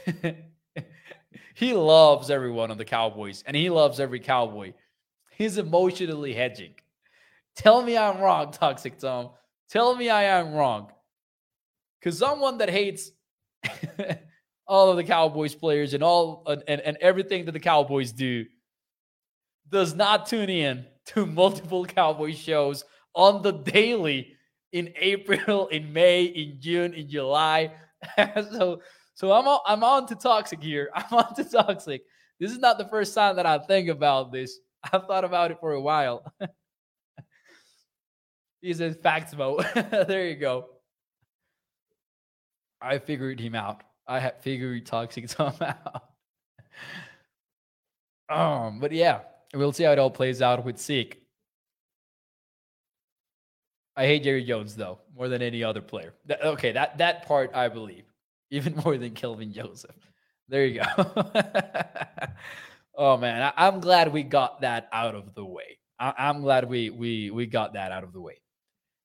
he 1.55 1.73
loves 1.73 2.29
everyone 2.29 2.71
on 2.71 2.77
the 2.77 2.83
Cowboys 2.83 3.41
and 3.47 3.55
he 3.55 3.69
loves 3.69 4.01
every 4.01 4.19
Cowboy. 4.19 4.73
He's 5.37 5.57
emotionally 5.57 6.33
hedging. 6.33 6.73
Tell 7.55 7.81
me 7.81 7.97
I'm 7.97 8.19
wrong, 8.19 8.51
Toxic 8.51 8.99
Tom. 8.99 9.29
Tell 9.69 9.95
me 9.95 10.09
I 10.09 10.23
am 10.23 10.51
wrong. 10.51 10.91
Because 12.01 12.19
someone 12.19 12.57
that 12.57 12.69
hates 12.69 13.11
all 14.67 14.89
of 14.89 14.97
the 14.97 15.03
Cowboys 15.03 15.55
players 15.55 15.93
and 15.93 16.03
all 16.03 16.43
and, 16.47 16.79
and, 16.79 16.97
everything 17.01 17.45
that 17.45 17.51
the 17.51 17.59
Cowboys 17.59 18.11
do 18.11 18.45
does 19.69 19.93
not 19.93 20.27
tune 20.27 20.49
in 20.49 20.85
to 21.07 21.25
multiple 21.41 21.85
Cowboy 21.85 22.33
shows 22.33 22.85
on 23.15 23.41
the 23.41 23.51
daily 23.51 24.35
in 24.71 24.93
April, 24.97 25.67
in 25.71 25.91
May, 25.93 26.23
in 26.23 26.57
June, 26.59 26.93
in 26.93 27.09
July, 27.09 27.71
so 28.51 28.81
so 29.15 29.31
I'm 29.31 29.47
on, 29.47 29.59
I'm 29.65 29.83
on 29.83 30.07
to 30.07 30.15
toxic 30.15 30.61
here. 30.61 30.89
I'm 30.93 31.17
on 31.17 31.35
to 31.35 31.43
toxic. 31.43 32.01
This 32.39 32.51
is 32.51 32.59
not 32.59 32.77
the 32.77 32.87
first 32.87 33.13
time 33.13 33.35
that 33.35 33.45
I 33.45 33.59
think 33.59 33.89
about 33.89 34.31
this. 34.31 34.59
I've 34.91 35.05
thought 35.05 35.23
about 35.23 35.51
it 35.51 35.59
for 35.59 35.73
a 35.73 35.81
while. 35.81 36.25
he 38.61 38.73
says 38.73 38.97
facts 39.01 39.35
mode. 39.35 39.65
there 39.75 40.27
you 40.27 40.35
go. 40.35 40.65
I 42.81 42.97
figured 42.97 43.39
him 43.39 43.55
out. 43.55 43.83
I 44.07 44.19
have 44.19 44.41
figured 44.41 44.85
toxic 44.85 45.29
out. 45.39 46.03
um, 48.29 48.79
but 48.79 48.91
yeah, 48.91 49.21
we'll 49.53 49.71
see 49.71 49.83
how 49.83 49.91
it 49.91 49.99
all 49.99 50.11
plays 50.11 50.41
out 50.41 50.63
with 50.65 50.79
Zeke. 50.79 51.19
I 53.95 54.05
hate 54.05 54.23
Jerry 54.23 54.43
Jones 54.43 54.75
though 54.75 54.99
more 55.15 55.29
than 55.29 55.41
any 55.41 55.63
other 55.63 55.81
player. 55.81 56.13
That, 56.25 56.43
okay, 56.43 56.71
that 56.71 56.97
that 56.97 57.27
part 57.27 57.51
I 57.53 57.69
believe 57.69 58.05
even 58.51 58.75
more 58.83 58.97
than 58.97 59.11
Kelvin 59.11 59.51
Joseph. 59.51 59.95
There 60.49 60.65
you 60.65 60.81
go. 60.81 61.23
oh 62.95 63.17
man, 63.17 63.51
I, 63.55 63.67
am 63.67 63.79
glad 63.79 64.11
we 64.11 64.23
got 64.23 64.61
that 64.61 64.89
out 64.91 65.15
of 65.15 65.33
the 65.35 65.45
way. 65.45 65.79
I, 65.99 66.13
I'm 66.17 66.41
glad 66.41 66.67
we 66.67 66.89
we 66.89 67.31
we 67.31 67.45
got 67.45 67.73
that 67.73 67.91
out 67.91 68.03
of 68.03 68.13
the 68.13 68.21
way. 68.21 68.41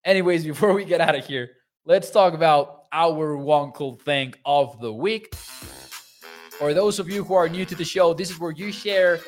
Anyways, 0.04 0.44
before 0.44 0.72
we 0.72 0.84
get 0.84 1.00
out 1.00 1.14
of 1.14 1.26
here, 1.26 1.50
let's 1.88 2.10
talk 2.10 2.34
about 2.34 2.84
our 2.92 3.34
one 3.38 3.72
cool 3.72 3.96
thing 3.96 4.34
of 4.44 4.78
the 4.78 4.92
week. 4.92 5.34
For 5.34 6.74
those 6.74 6.98
of 6.98 7.08
you 7.08 7.24
who 7.24 7.32
are 7.32 7.48
new 7.48 7.64
to 7.64 7.74
the 7.74 7.84
show, 7.84 8.12
this 8.12 8.30
is 8.30 8.38
where 8.38 8.50
you 8.50 8.70
share 8.70 9.20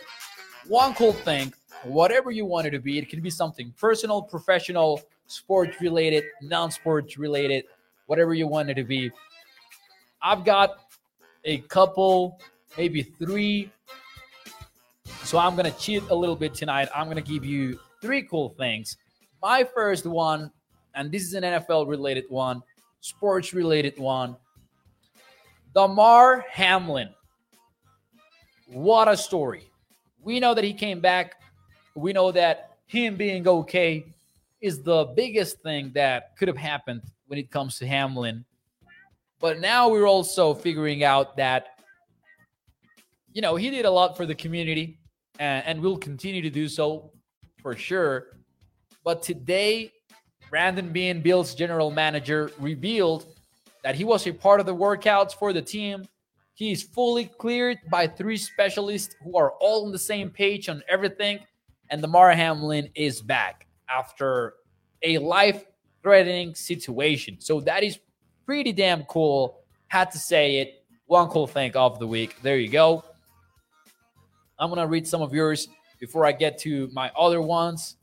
one 0.69 0.93
cool 0.93 1.15
thing, 1.15 1.55
whatever 1.85 2.31
you 2.31 2.45
want 2.45 2.67
it 2.67 2.73
to 2.73 2.79
be. 2.79 2.99
It 2.99 3.09
can 3.09 3.23
be 3.23 3.31
something 3.31 3.73
personal, 3.79 4.21
professional, 4.21 5.01
sports 5.27 5.81
related, 5.81 6.25
non 6.43 6.71
sports 6.71 7.17
related, 7.17 7.65
whatever 8.05 8.35
you 8.35 8.47
want 8.47 8.69
it 8.69 8.75
to 8.75 8.85
be. 8.85 9.11
I've 10.23 10.45
got 10.45 10.81
a 11.47 11.59
couple, 11.59 12.39
maybe 12.77 13.03
three. 13.03 13.71
So 15.25 15.39
I'm 15.39 15.57
going 15.57 15.71
to 15.71 15.79
cheat 15.79 16.03
a 16.11 16.15
little 16.15 16.37
bit 16.37 16.53
tonight. 16.53 16.91
I'm 16.95 17.07
going 17.07 17.17
to 17.17 17.23
give 17.23 17.43
you 17.43 17.81
three 18.03 18.23
cool 18.23 18.51
things. 18.51 18.99
My 19.41 19.65
first 19.65 20.05
one, 20.05 20.53
and 20.95 21.11
this 21.11 21.23
is 21.23 21.35
an 21.35 21.45
NFL 21.45 21.89
related 21.89 22.25
one, 22.29 22.63
sports 23.01 23.53
related 23.53 23.99
one. 23.99 24.37
Damar 25.75 26.45
Hamlin. 26.51 27.11
What 28.67 29.09
a 29.09 29.17
story. 29.17 29.71
We 30.23 30.41
know 30.41 30.55
that 30.55 30.65
he 30.65 30.73
came 30.73 31.01
back. 31.01 31.41
We 31.95 32.13
know 32.13 32.33
that 32.33 32.77
him 32.87 33.17
being 33.17 33.47
okay 33.47 34.05
is 34.61 34.83
the 34.83 35.05
biggest 35.17 35.61
thing 35.61 35.91
that 35.95 36.37
could 36.37 36.49
have 36.49 36.57
happened 36.57 37.03
when 37.27 37.39
it 37.39 37.51
comes 37.51 37.79
to 37.79 37.87
Hamlin. 37.87 38.45
But 39.41 39.61
now 39.61 39.89
we're 39.89 40.09
also 40.09 40.53
figuring 40.53 41.03
out 41.03 41.37
that, 41.37 41.79
you 43.33 43.41
know, 43.41 43.57
he 43.57 43.71
did 43.71 43.87
a 43.87 43.91
lot 43.91 44.17
for 44.17 44.27
the 44.27 44.35
community 44.35 44.99
and, 45.39 45.65
and 45.67 45.81
will 45.81 45.97
continue 45.97 46.43
to 46.43 46.51
do 46.51 46.69
so 46.69 47.11
for 47.63 47.75
sure. 47.75 48.39
But 49.03 49.23
today, 49.23 49.93
Brandon 50.51 50.91
Beane, 50.93 51.23
Bill's 51.23 51.55
general 51.55 51.91
manager, 51.91 52.51
revealed 52.59 53.27
that 53.83 53.95
he 53.95 54.05
was 54.05 54.27
a 54.27 54.33
part 54.33 54.61
of 54.61 54.67
the 54.67 54.75
workouts 54.75 55.33
for 55.33 55.53
the 55.53 55.63
team. 55.63 56.07
He 56.55 56.73
is 56.73 56.83
fully 56.83 57.27
cleared 57.27 57.79
by 57.89 58.07
three 58.07 58.37
specialists 58.37 59.15
who 59.23 59.39
are 59.39 59.53
all 59.61 59.87
on 59.87 59.93
the 59.93 59.99
same 59.99 60.29
page 60.29 60.69
on 60.69 60.83
everything. 60.89 61.39
And 61.89 62.03
Damar 62.03 62.33
Hamlin 62.33 62.91
is 62.95 63.23
back 63.23 63.67
after 63.89 64.55
a 65.03 65.19
life 65.19 65.65
threatening 66.03 66.55
situation. 66.55 67.37
So 67.41 67.61
that 67.61 67.83
is 67.83 67.99
pretty 68.45 68.73
damn 68.73 69.05
cool. 69.05 69.61
Had 69.89 70.11
to 70.11 70.19
say 70.19 70.59
it. 70.59 70.85
One 71.07 71.29
cool 71.29 71.47
thing 71.47 71.75
of 71.77 71.99
the 71.99 72.07
week. 72.07 72.37
There 72.43 72.59
you 72.59 72.69
go. 72.69 73.05
I'm 74.59 74.69
going 74.69 74.81
to 74.81 74.87
read 74.87 75.09
some 75.09 75.23
of 75.23 75.33
yours 75.33 75.69
before 75.99 76.27
I 76.27 76.33
get 76.33 76.59
to 76.59 76.89
my 76.93 77.11
other 77.19 77.41
ones. 77.41 77.97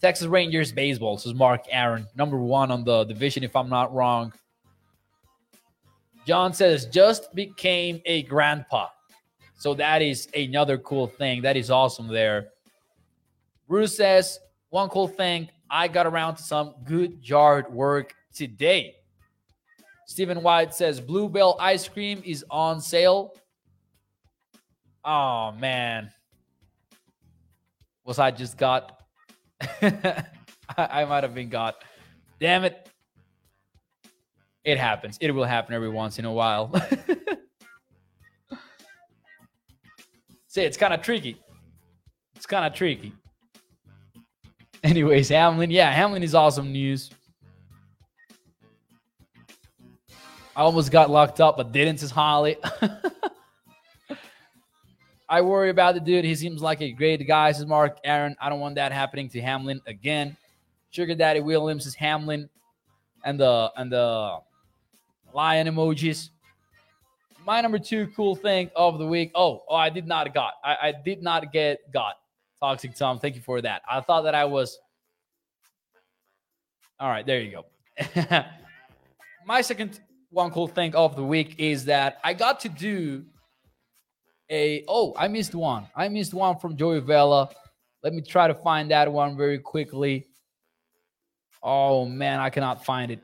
Texas 0.00 0.28
Rangers 0.28 0.70
baseball. 0.70 1.16
This 1.16 1.26
is 1.26 1.34
Mark 1.34 1.64
Aaron, 1.70 2.06
number 2.16 2.38
one 2.38 2.70
on 2.70 2.84
the 2.84 3.04
division, 3.04 3.42
if 3.42 3.56
I'm 3.56 3.68
not 3.68 3.92
wrong. 3.92 4.32
John 6.24 6.52
says, 6.52 6.86
just 6.86 7.34
became 7.34 8.00
a 8.04 8.22
grandpa. 8.24 8.88
So 9.56 9.74
that 9.74 10.02
is 10.02 10.28
another 10.36 10.78
cool 10.78 11.08
thing. 11.08 11.42
That 11.42 11.56
is 11.56 11.70
awesome 11.70 12.06
there. 12.06 12.50
Bruce 13.66 13.96
says, 13.96 14.38
one 14.70 14.88
cool 14.88 15.08
thing, 15.08 15.48
I 15.68 15.88
got 15.88 16.06
around 16.06 16.36
to 16.36 16.42
some 16.42 16.74
good 16.84 17.18
yard 17.22 17.72
work 17.72 18.14
today. 18.32 18.94
Stephen 20.06 20.42
White 20.42 20.74
says, 20.74 21.00
Bluebell 21.00 21.56
ice 21.58 21.88
cream 21.88 22.22
is 22.24 22.44
on 22.50 22.80
sale. 22.80 23.34
Oh, 25.04 25.52
man. 25.52 26.10
Was 28.04 28.18
I 28.18 28.30
just 28.30 28.56
got? 28.56 28.97
I, 29.82 30.24
I 30.76 31.04
might 31.04 31.24
have 31.24 31.34
been 31.34 31.48
got. 31.48 31.76
Damn 32.40 32.64
it. 32.64 32.88
It 34.64 34.78
happens. 34.78 35.18
It 35.20 35.30
will 35.32 35.44
happen 35.44 35.74
every 35.74 35.88
once 35.88 36.18
in 36.18 36.24
a 36.24 36.32
while. 36.32 36.72
See, 40.48 40.62
it's 40.62 40.76
kind 40.76 40.92
of 40.92 41.02
tricky. 41.02 41.40
It's 42.36 42.46
kind 42.46 42.66
of 42.66 42.74
tricky. 42.74 43.12
Anyways, 44.84 45.28
Hamlin. 45.28 45.70
Yeah, 45.70 45.90
Hamlin 45.90 46.22
is 46.22 46.34
awesome 46.34 46.72
news. 46.72 47.10
I 50.54 50.62
almost 50.62 50.90
got 50.90 51.08
locked 51.08 51.40
up, 51.40 51.56
but 51.56 51.70
didn't, 51.72 51.98
says 51.98 52.10
Holly. 52.20 52.56
I 55.28 55.42
worry 55.42 55.70
about 55.70 55.94
the 55.94 56.00
dude. 56.00 56.24
He 56.24 56.34
seems 56.34 56.62
like 56.62 56.80
a 56.80 56.90
great 56.90 57.26
guy, 57.26 57.52
says 57.52 57.66
Mark 57.66 57.98
Aaron. 58.04 58.34
I 58.40 58.48
don't 58.48 58.60
want 58.60 58.76
that 58.76 58.92
happening 58.92 59.28
to 59.30 59.40
Hamlin 59.40 59.80
again. 59.86 60.36
Sugar 60.90 61.14
Daddy 61.14 61.40
Williams 61.40 61.84
says 61.84 61.94
Hamlin 61.94 62.48
and 63.24 63.38
the 63.38 63.70
and 63.76 63.92
the 63.92 64.38
lion 65.34 65.66
emojis 65.66 66.30
my 67.48 67.62
number 67.62 67.78
two 67.78 68.08
cool 68.08 68.36
thing 68.36 68.70
of 68.76 68.98
the 68.98 69.06
week. 69.06 69.30
Oh, 69.34 69.64
oh, 69.70 69.74
I 69.74 69.88
did 69.88 70.06
not 70.06 70.34
got. 70.34 70.52
I, 70.62 70.76
I 70.82 70.92
did 70.92 71.22
not 71.22 71.50
get 71.50 71.90
got. 71.90 72.16
Toxic 72.60 72.94
Tom, 72.94 73.18
thank 73.18 73.36
you 73.36 73.40
for 73.40 73.62
that. 73.62 73.80
I 73.90 74.02
thought 74.02 74.22
that 74.22 74.34
I 74.34 74.44
was. 74.44 74.78
All 77.00 77.08
right, 77.08 77.24
there 77.24 77.40
you 77.40 77.50
go. 77.50 78.44
my 79.46 79.62
second 79.62 79.98
one 80.28 80.50
cool 80.50 80.68
thing 80.68 80.94
of 80.94 81.16
the 81.16 81.24
week 81.24 81.54
is 81.56 81.86
that 81.86 82.18
I 82.22 82.34
got 82.34 82.60
to 82.60 82.68
do 82.68 83.24
a. 84.50 84.84
Oh, 84.88 85.14
I 85.16 85.28
missed 85.28 85.54
one. 85.54 85.86
I 85.94 86.08
missed 86.08 86.34
one 86.34 86.58
from 86.58 86.76
Joey 86.76 87.00
Vela. 87.00 87.48
Let 88.02 88.14
me 88.14 88.22
try 88.22 88.48
to 88.48 88.54
find 88.54 88.90
that 88.90 89.12
one 89.12 89.36
very 89.36 89.58
quickly. 89.58 90.26
Oh 91.62 92.04
man, 92.04 92.40
I 92.40 92.50
cannot 92.50 92.84
find 92.84 93.10
it. 93.10 93.20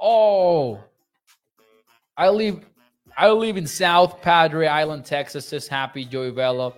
Oh, 0.00 0.80
I 2.16 2.28
live 2.28 2.64
I 3.16 3.30
live 3.30 3.56
in 3.56 3.66
South 3.66 4.22
Padre 4.22 4.66
Island, 4.66 5.04
Texas. 5.04 5.48
Says 5.48 5.66
Happy 5.66 6.04
Joey 6.04 6.30
Vela, 6.30 6.72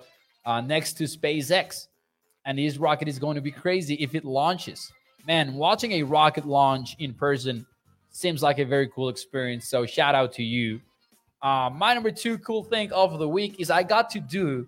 uh, 0.44 0.60
next 0.60 0.94
to 0.94 1.04
SpaceX, 1.04 1.88
and 2.46 2.58
this 2.58 2.78
rocket 2.78 3.08
is 3.08 3.18
going 3.18 3.34
to 3.34 3.40
be 3.40 3.50
crazy 3.50 3.94
if 3.94 4.14
it 4.14 4.24
launches. 4.24 4.92
Man, 5.26 5.54
watching 5.54 5.92
a 5.92 6.02
rocket 6.02 6.46
launch 6.46 6.96
in 6.98 7.14
person 7.14 7.66
seems 8.10 8.42
like 8.42 8.58
a 8.58 8.64
very 8.64 8.88
cool 8.88 9.08
experience. 9.08 9.68
So 9.68 9.86
shout 9.86 10.14
out 10.14 10.32
to 10.34 10.42
you. 10.42 10.80
Uh, 11.42 11.68
my 11.74 11.92
number 11.92 12.12
two 12.12 12.38
cool 12.38 12.62
thing 12.62 12.92
of 12.92 13.18
the 13.18 13.28
week 13.28 13.58
is 13.58 13.68
I 13.68 13.82
got 13.82 14.08
to 14.10 14.20
do 14.20 14.64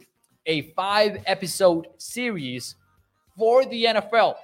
a 0.46 0.62
five 0.72 1.22
episode 1.26 1.86
series 1.98 2.74
for 3.38 3.64
the 3.64 3.84
NFL. 3.84 4.34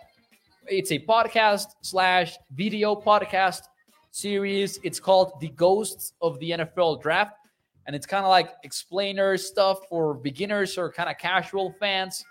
It's 0.68 0.92
a 0.92 1.00
podcast 1.00 1.66
slash 1.80 2.36
video 2.54 2.94
podcast 2.94 3.62
series. 4.12 4.78
It's 4.84 5.00
called 5.00 5.40
The 5.40 5.48
Ghosts 5.48 6.12
of 6.22 6.38
the 6.38 6.52
NFL 6.52 7.02
Draft. 7.02 7.34
And 7.88 7.96
it's 7.96 8.06
kind 8.06 8.24
of 8.24 8.30
like 8.30 8.54
explainer 8.62 9.36
stuff 9.36 9.88
for 9.88 10.14
beginners 10.14 10.78
or 10.78 10.92
kind 10.92 11.10
of 11.10 11.18
casual 11.18 11.74
fans. 11.80 12.24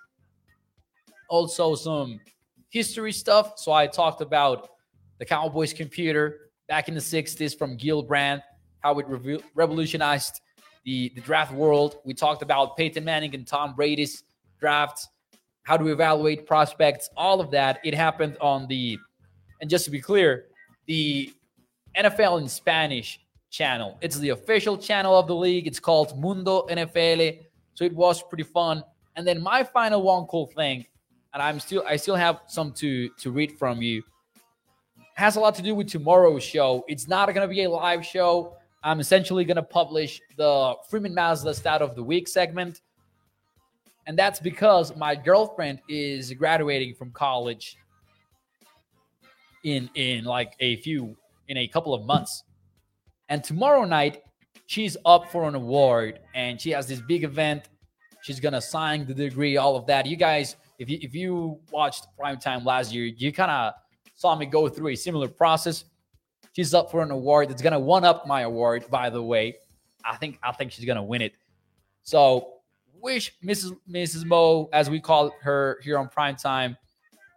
Also, 1.30 1.76
some 1.76 2.22
history 2.70 3.12
stuff. 3.12 3.60
So 3.60 3.74
I 3.74 3.86
talked 3.86 4.22
about 4.22 4.70
the 5.18 5.26
Cowboys 5.26 5.74
computer 5.74 6.52
back 6.70 6.88
in 6.88 6.93
the 6.93 7.02
60s 7.02 7.58
from 7.58 7.76
Gil 7.76 8.02
Brandt, 8.02 8.41
how 8.82 8.98
it 9.00 9.08
re- 9.08 9.44
revolutionized 9.56 10.42
the, 10.84 11.12
the 11.16 11.22
draft 11.22 11.54
world. 11.54 11.98
We 12.06 12.14
talked 12.14 12.42
about 12.42 12.78
Peyton 12.78 13.04
Manning 13.04 13.36
and 13.36 13.46
Tom 13.46 13.76
Brady's 13.76 14.24
drafts, 14.60 15.08
how 15.64 15.78
to 15.78 15.88
evaluate 15.88 16.46
prospects, 16.46 17.10
all 17.16 17.42
of 17.42 17.52
that. 17.52 17.80
It 17.84 17.94
happened 17.94 18.38
on 18.42 18.68
the, 18.68 18.98
and 19.62 19.70
just 19.70 19.86
to 19.86 19.92
be 19.92 20.00
clear, 20.00 20.46
the 20.86 21.34
NFL 21.98 22.42
in 22.42 22.48
Spanish 22.48 23.20
channel. 23.50 23.98
It's 24.02 24.18
the 24.18 24.30
official 24.30 24.78
channel 24.78 25.18
of 25.18 25.28
the 25.28 25.36
league. 25.36 25.68
It's 25.68 25.80
called 25.80 26.20
Mundo 26.20 26.66
NFL. 26.68 27.40
So 27.74 27.86
it 27.86 27.94
was 27.94 28.22
pretty 28.24 28.44
fun. 28.44 28.84
And 29.16 29.28
then 29.28 29.42
my 29.42 29.64
final 29.64 30.02
one 30.02 30.26
cool 30.26 30.48
thing, 30.48 30.86
and 31.34 31.44
I'm 31.44 31.60
still 31.60 31.84
I 31.88 31.96
still 31.98 32.16
have 32.16 32.42
some 32.48 32.72
to 32.74 33.10
to 33.10 33.32
read 33.32 33.58
from 33.58 33.82
you. 33.82 34.04
Has 35.16 35.36
a 35.36 35.40
lot 35.40 35.56
to 35.56 35.62
do 35.62 35.76
with 35.76 35.90
tomorrow's 35.90 36.44
show. 36.44 36.86
It's 36.88 37.08
not 37.08 37.34
gonna 37.34 37.48
be 37.48 37.64
a 37.64 37.70
live 37.70 38.06
show. 38.06 38.56
I'm 38.84 39.00
essentially 39.00 39.44
gonna 39.44 39.64
publish 39.64 40.22
the 40.38 40.76
Freeman 40.90 41.14
Mazda 41.14 41.54
stat 41.54 41.82
of 41.82 41.96
the 41.96 42.04
week 42.04 42.28
segment. 42.28 42.82
And 44.08 44.18
that's 44.18 44.40
because 44.40 44.96
my 44.96 45.16
girlfriend 45.16 45.82
is 45.88 46.34
graduating 46.34 46.96
from 46.96 47.12
college 47.12 47.78
in 49.64 49.90
in 49.96 50.24
like 50.24 50.54
a 50.60 50.78
few 50.78 51.16
in 51.48 51.58
a 51.58 51.68
couple 51.68 51.94
of 51.94 52.06
months. 52.06 52.44
And 53.28 53.44
tomorrow 53.44 53.84
night, 53.84 54.24
she's 54.66 54.96
up 55.06 55.32
for 55.32 55.48
an 55.48 55.56
award 55.56 56.20
and 56.34 56.60
she 56.60 56.72
has 56.72 56.88
this 56.88 57.02
big 57.02 57.24
event. 57.24 57.70
She's 58.22 58.40
gonna 58.40 58.62
sign 58.62 59.06
the 59.06 59.14
degree, 59.14 59.58
all 59.58 59.76
of 59.76 59.86
that. 59.88 60.06
You 60.06 60.16
guys, 60.16 60.56
if 60.80 60.90
you 60.90 61.00
if 61.02 61.14
you 61.14 61.60
watched 61.72 62.08
prime 62.18 62.40
time 62.40 62.64
last 62.64 62.94
year, 62.94 63.06
you 63.06 63.32
kind 63.32 63.52
of 63.52 63.74
saw 64.16 64.36
me 64.36 64.46
go 64.46 64.70
through 64.70 64.90
a 64.90 64.96
similar 64.96 65.28
process. 65.28 65.86
She's 66.60 66.74
up 66.74 66.91
for 66.91 67.01
an 67.01 67.10
award 67.10 67.47
that's 67.47 67.62
gonna 67.62 67.80
one 67.80 68.03
up 68.03 68.28
my 68.28 68.41
award, 68.41 68.84
by 68.89 69.10
the 69.10 69.24
way. 69.24 69.55
I 70.03 70.18
think 70.18 70.39
I 70.43 70.51
think 70.51 70.74
she's 70.74 70.84
gonna 70.84 71.01
win 71.01 71.22
it. 71.22 71.32
So 72.03 72.55
wish 73.01 73.34
Mrs. 73.41 73.78
Mrs. 73.89 74.26
Mo, 74.26 74.68
as 74.74 74.89
we 74.89 74.99
call 74.99 75.34
her 75.41 75.80
here 75.82 75.97
on 75.97 76.10
prime 76.10 76.36
time, 76.36 76.76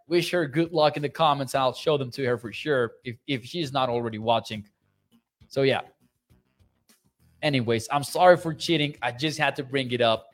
wish 0.09 0.29
her 0.31 0.45
good 0.45 0.73
luck 0.73 0.97
in 0.97 1.03
the 1.03 1.07
comments. 1.07 1.55
I'll 1.55 1.73
show 1.73 1.97
them 1.97 2.11
to 2.11 2.25
her 2.25 2.37
for 2.37 2.51
sure 2.51 2.95
if, 3.05 3.15
if 3.25 3.45
she's 3.45 3.71
not 3.71 3.87
already 3.87 4.17
watching. 4.17 4.67
So, 5.47 5.61
yeah. 5.61 5.83
Anyways, 7.41 7.87
I'm 7.93 8.03
sorry 8.03 8.35
for 8.35 8.53
cheating. 8.53 8.97
I 9.01 9.13
just 9.13 9.39
had 9.39 9.55
to 9.55 9.63
bring 9.63 9.89
it 9.91 10.01
up. 10.01 10.27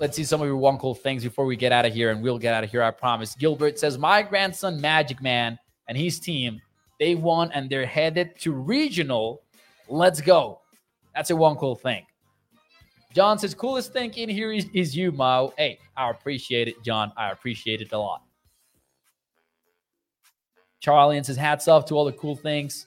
Let's 0.00 0.16
see 0.16 0.24
some 0.24 0.40
of 0.40 0.48
your 0.48 0.56
one 0.56 0.78
cool 0.78 0.96
things 0.96 1.22
before 1.22 1.46
we 1.46 1.54
get 1.54 1.70
out 1.70 1.86
of 1.86 1.94
here, 1.94 2.10
and 2.10 2.24
we'll 2.24 2.40
get 2.40 2.54
out 2.54 2.64
of 2.64 2.72
here, 2.72 2.82
I 2.82 2.90
promise. 2.90 3.36
Gilbert 3.36 3.78
says, 3.78 3.98
My 3.98 4.20
grandson, 4.20 4.80
Magic 4.80 5.22
Man, 5.22 5.56
and 5.86 5.96
his 5.96 6.18
team, 6.18 6.60
they 7.02 7.16
won 7.16 7.50
and 7.50 7.68
they're 7.68 7.84
headed 7.84 8.38
to 8.38 8.52
regional. 8.52 9.42
Let's 9.88 10.20
go. 10.20 10.60
That's 11.16 11.30
a 11.30 11.36
one 11.36 11.56
cool 11.56 11.74
thing. 11.74 12.06
John 13.12 13.40
says, 13.40 13.54
coolest 13.54 13.92
thing 13.92 14.14
in 14.14 14.28
here 14.28 14.52
is, 14.52 14.68
is 14.72 14.96
you, 14.96 15.10
Mo. 15.10 15.52
Hey, 15.58 15.80
I 15.96 16.10
appreciate 16.10 16.68
it, 16.68 16.76
John. 16.84 17.12
I 17.16 17.32
appreciate 17.32 17.80
it 17.80 17.90
a 17.90 17.98
lot. 17.98 18.22
Charlie 20.78 21.16
and 21.16 21.26
says, 21.26 21.36
hats 21.36 21.66
off 21.66 21.86
to 21.86 21.96
all 21.96 22.04
the 22.04 22.12
cool 22.12 22.36
things 22.36 22.86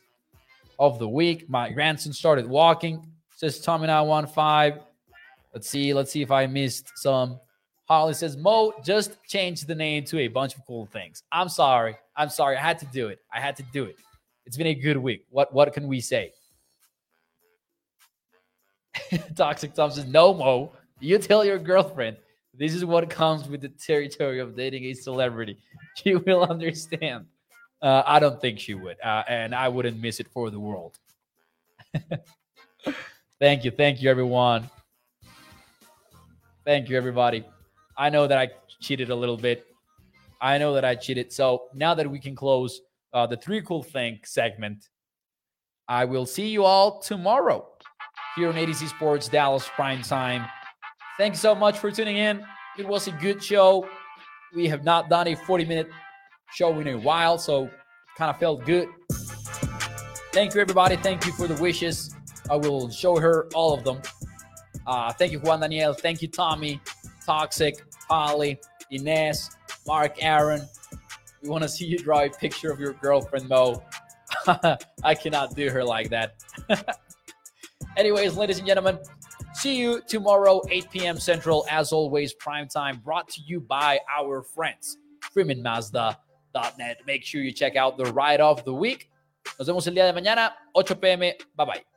of 0.80 0.98
the 0.98 1.10
week. 1.10 1.50
My 1.50 1.70
grandson 1.70 2.14
started 2.14 2.48
walking. 2.48 3.06
Says 3.36 3.60
Tommy 3.60 3.88
915. 3.88 4.82
Let's 5.54 5.70
see. 5.70 5.94
Let's 5.94 6.10
see 6.10 6.22
if 6.22 6.32
I 6.32 6.48
missed 6.48 6.90
some. 6.96 7.38
Holly 7.84 8.14
says, 8.14 8.38
Mo 8.38 8.74
just 8.82 9.22
changed 9.28 9.68
the 9.68 9.76
name 9.76 10.06
to 10.06 10.20
a 10.20 10.30
bunch 10.30 10.56
of 10.56 10.66
cool 10.66 10.86
things. 10.86 11.22
I'm 11.34 11.50
sorry. 11.50 11.98
I'm 12.16 12.30
sorry. 12.30 12.56
I 12.56 12.62
had 12.62 12.80
to 12.80 12.86
do 12.86 13.10
it. 13.10 13.20
I 13.34 13.42
had 13.42 13.58
to 13.58 13.64
do 13.74 13.84
it. 13.84 13.98
It's 14.46 14.58
been 14.58 14.68
a 14.68 14.76
good 14.76 14.98
week. 14.98 15.26
What 15.30 15.54
what 15.54 15.74
can 15.74 15.88
we 15.88 16.00
say? 16.00 16.34
Toxic 19.36 19.74
Tom 19.74 19.92
says, 19.92 20.06
No, 20.06 20.34
Mo. 20.34 20.72
You 21.00 21.18
tell 21.18 21.44
your 21.44 21.60
girlfriend 21.60 22.18
this 22.58 22.74
is 22.74 22.86
what 22.86 23.10
comes 23.10 23.48
with 23.50 23.62
the 23.62 23.70
territory 23.70 24.40
of 24.40 24.56
dating 24.56 24.86
a 24.86 24.94
celebrity. 24.94 25.58
She 25.96 26.14
will 26.14 26.44
understand. 26.44 27.26
Uh, 27.82 28.04
I 28.06 28.20
don't 28.20 28.42
think 28.42 28.60
she 28.60 28.74
would, 28.74 28.98
uh, 29.02 29.24
and 29.30 29.56
I 29.56 29.70
wouldn't 29.70 30.02
miss 30.02 30.20
it 30.20 30.28
for 30.28 30.50
the 30.50 30.60
world. 30.60 31.00
thank 33.40 33.64
you, 33.64 33.72
thank 33.72 34.02
you, 34.02 34.10
everyone. 34.10 34.70
Thank 36.66 36.90
you, 36.90 36.98
everybody. 36.98 37.46
I 37.98 38.10
know 38.10 38.28
that 38.28 38.38
I 38.38 38.50
cheated 38.82 39.10
a 39.10 39.16
little 39.16 39.38
bit. 39.38 39.66
I 40.42 40.58
know 40.58 40.74
that 40.74 40.84
I 40.84 40.96
cheated. 40.96 41.32
So 41.32 41.68
now 41.74 41.94
that 41.94 42.10
we 42.10 42.20
can 42.20 42.36
close 42.36 42.82
uh, 43.16 43.26
the 43.26 43.38
Three 43.38 43.62
Cool 43.62 43.82
Thing 43.82 44.20
segment. 44.24 44.90
I 45.88 46.06
will 46.06 46.26
see 46.26 46.50
you 46.50 46.66
all 46.66 47.00
tomorrow 47.00 47.66
here 48.36 48.50
on 48.50 48.56
AtoZ 48.56 48.90
Sports 48.90 49.30
Dallas 49.30 49.68
Prime 49.70 50.02
Time. 50.02 50.46
Thank 51.18 51.36
you 51.36 51.40
so 51.40 51.56
much 51.56 51.80
for 51.80 51.90
tuning 51.90 52.18
in. 52.18 52.46
It 52.78 52.86
was 52.86 53.08
a 53.08 53.12
good 53.14 53.42
show. 53.42 53.88
We 54.54 54.68
have 54.68 54.84
not 54.84 55.10
done 55.10 55.30
a 55.30 55.36
40 55.36 55.66
minute 55.66 55.88
show 56.54 56.78
in 56.80 56.88
a 56.90 56.98
while, 56.98 57.38
so 57.38 57.70
kind 58.18 58.30
of 58.30 58.38
felt 58.38 58.66
good. 58.66 58.90
Thank 60.34 60.54
you, 60.54 60.60
everybody. 60.60 60.98
Thank 60.98 61.26
you 61.26 61.32
for 61.32 61.48
the 61.48 61.60
wishes. 61.62 62.14
I 62.50 62.58
will 62.58 62.90
show 62.90 63.18
her 63.18 63.48
all 63.56 63.74
of 63.74 63.86
them. 63.86 64.02
Uh, 64.86 65.14
thank 65.14 65.32
you, 65.32 65.40
Juan 65.40 65.62
Daniel. 65.62 65.94
Thank 65.94 66.22
you, 66.22 66.28
Tommy, 66.28 66.82
Toxic, 67.26 67.82
Holly, 68.10 68.60
Inez, 68.92 69.56
Mark, 69.88 70.22
Aaron. 70.22 70.68
We 71.46 71.52
want 71.52 71.62
to 71.62 71.70
see 71.70 71.86
you 71.86 72.00
draw 72.00 72.22
a 72.22 72.30
picture 72.30 72.72
of 72.72 72.80
your 72.80 72.94
girlfriend, 72.94 73.48
Mo. 73.48 73.84
I 75.04 75.14
cannot 75.14 75.56
do 75.56 75.70
her 75.70 75.84
like 75.84 76.10
that. 76.10 76.38
Anyways, 77.98 78.36
ladies 78.36 78.58
and 78.58 78.66
gentlemen, 78.66 78.98
see 79.54 79.76
you 79.78 80.02
tomorrow, 80.08 80.64
8 80.72 80.90
p.m. 80.90 81.20
Central. 81.20 81.64
As 81.70 81.92
always, 81.92 82.34
prime 82.34 82.68
time 82.68 83.00
brought 83.06 83.30
to 83.30 83.42
you 83.42 83.60
by 83.60 84.00
our 84.12 84.42
friends, 84.42 84.98
FreemanMazda.net. 85.36 87.02
Make 87.06 87.24
sure 87.24 87.42
you 87.42 87.52
check 87.52 87.76
out 87.76 87.96
the 87.96 88.06
ride 88.06 88.42
of 88.42 88.66
the 88.66 88.74
week. 88.74 89.12
Nos 89.60 89.68
vemos 89.68 89.86
el 89.86 89.94
día 89.94 90.12
de 90.12 90.20
mañana, 90.20 90.54
8 90.74 91.00
p.m. 91.00 91.32
Bye 91.56 91.66
bye. 91.66 91.95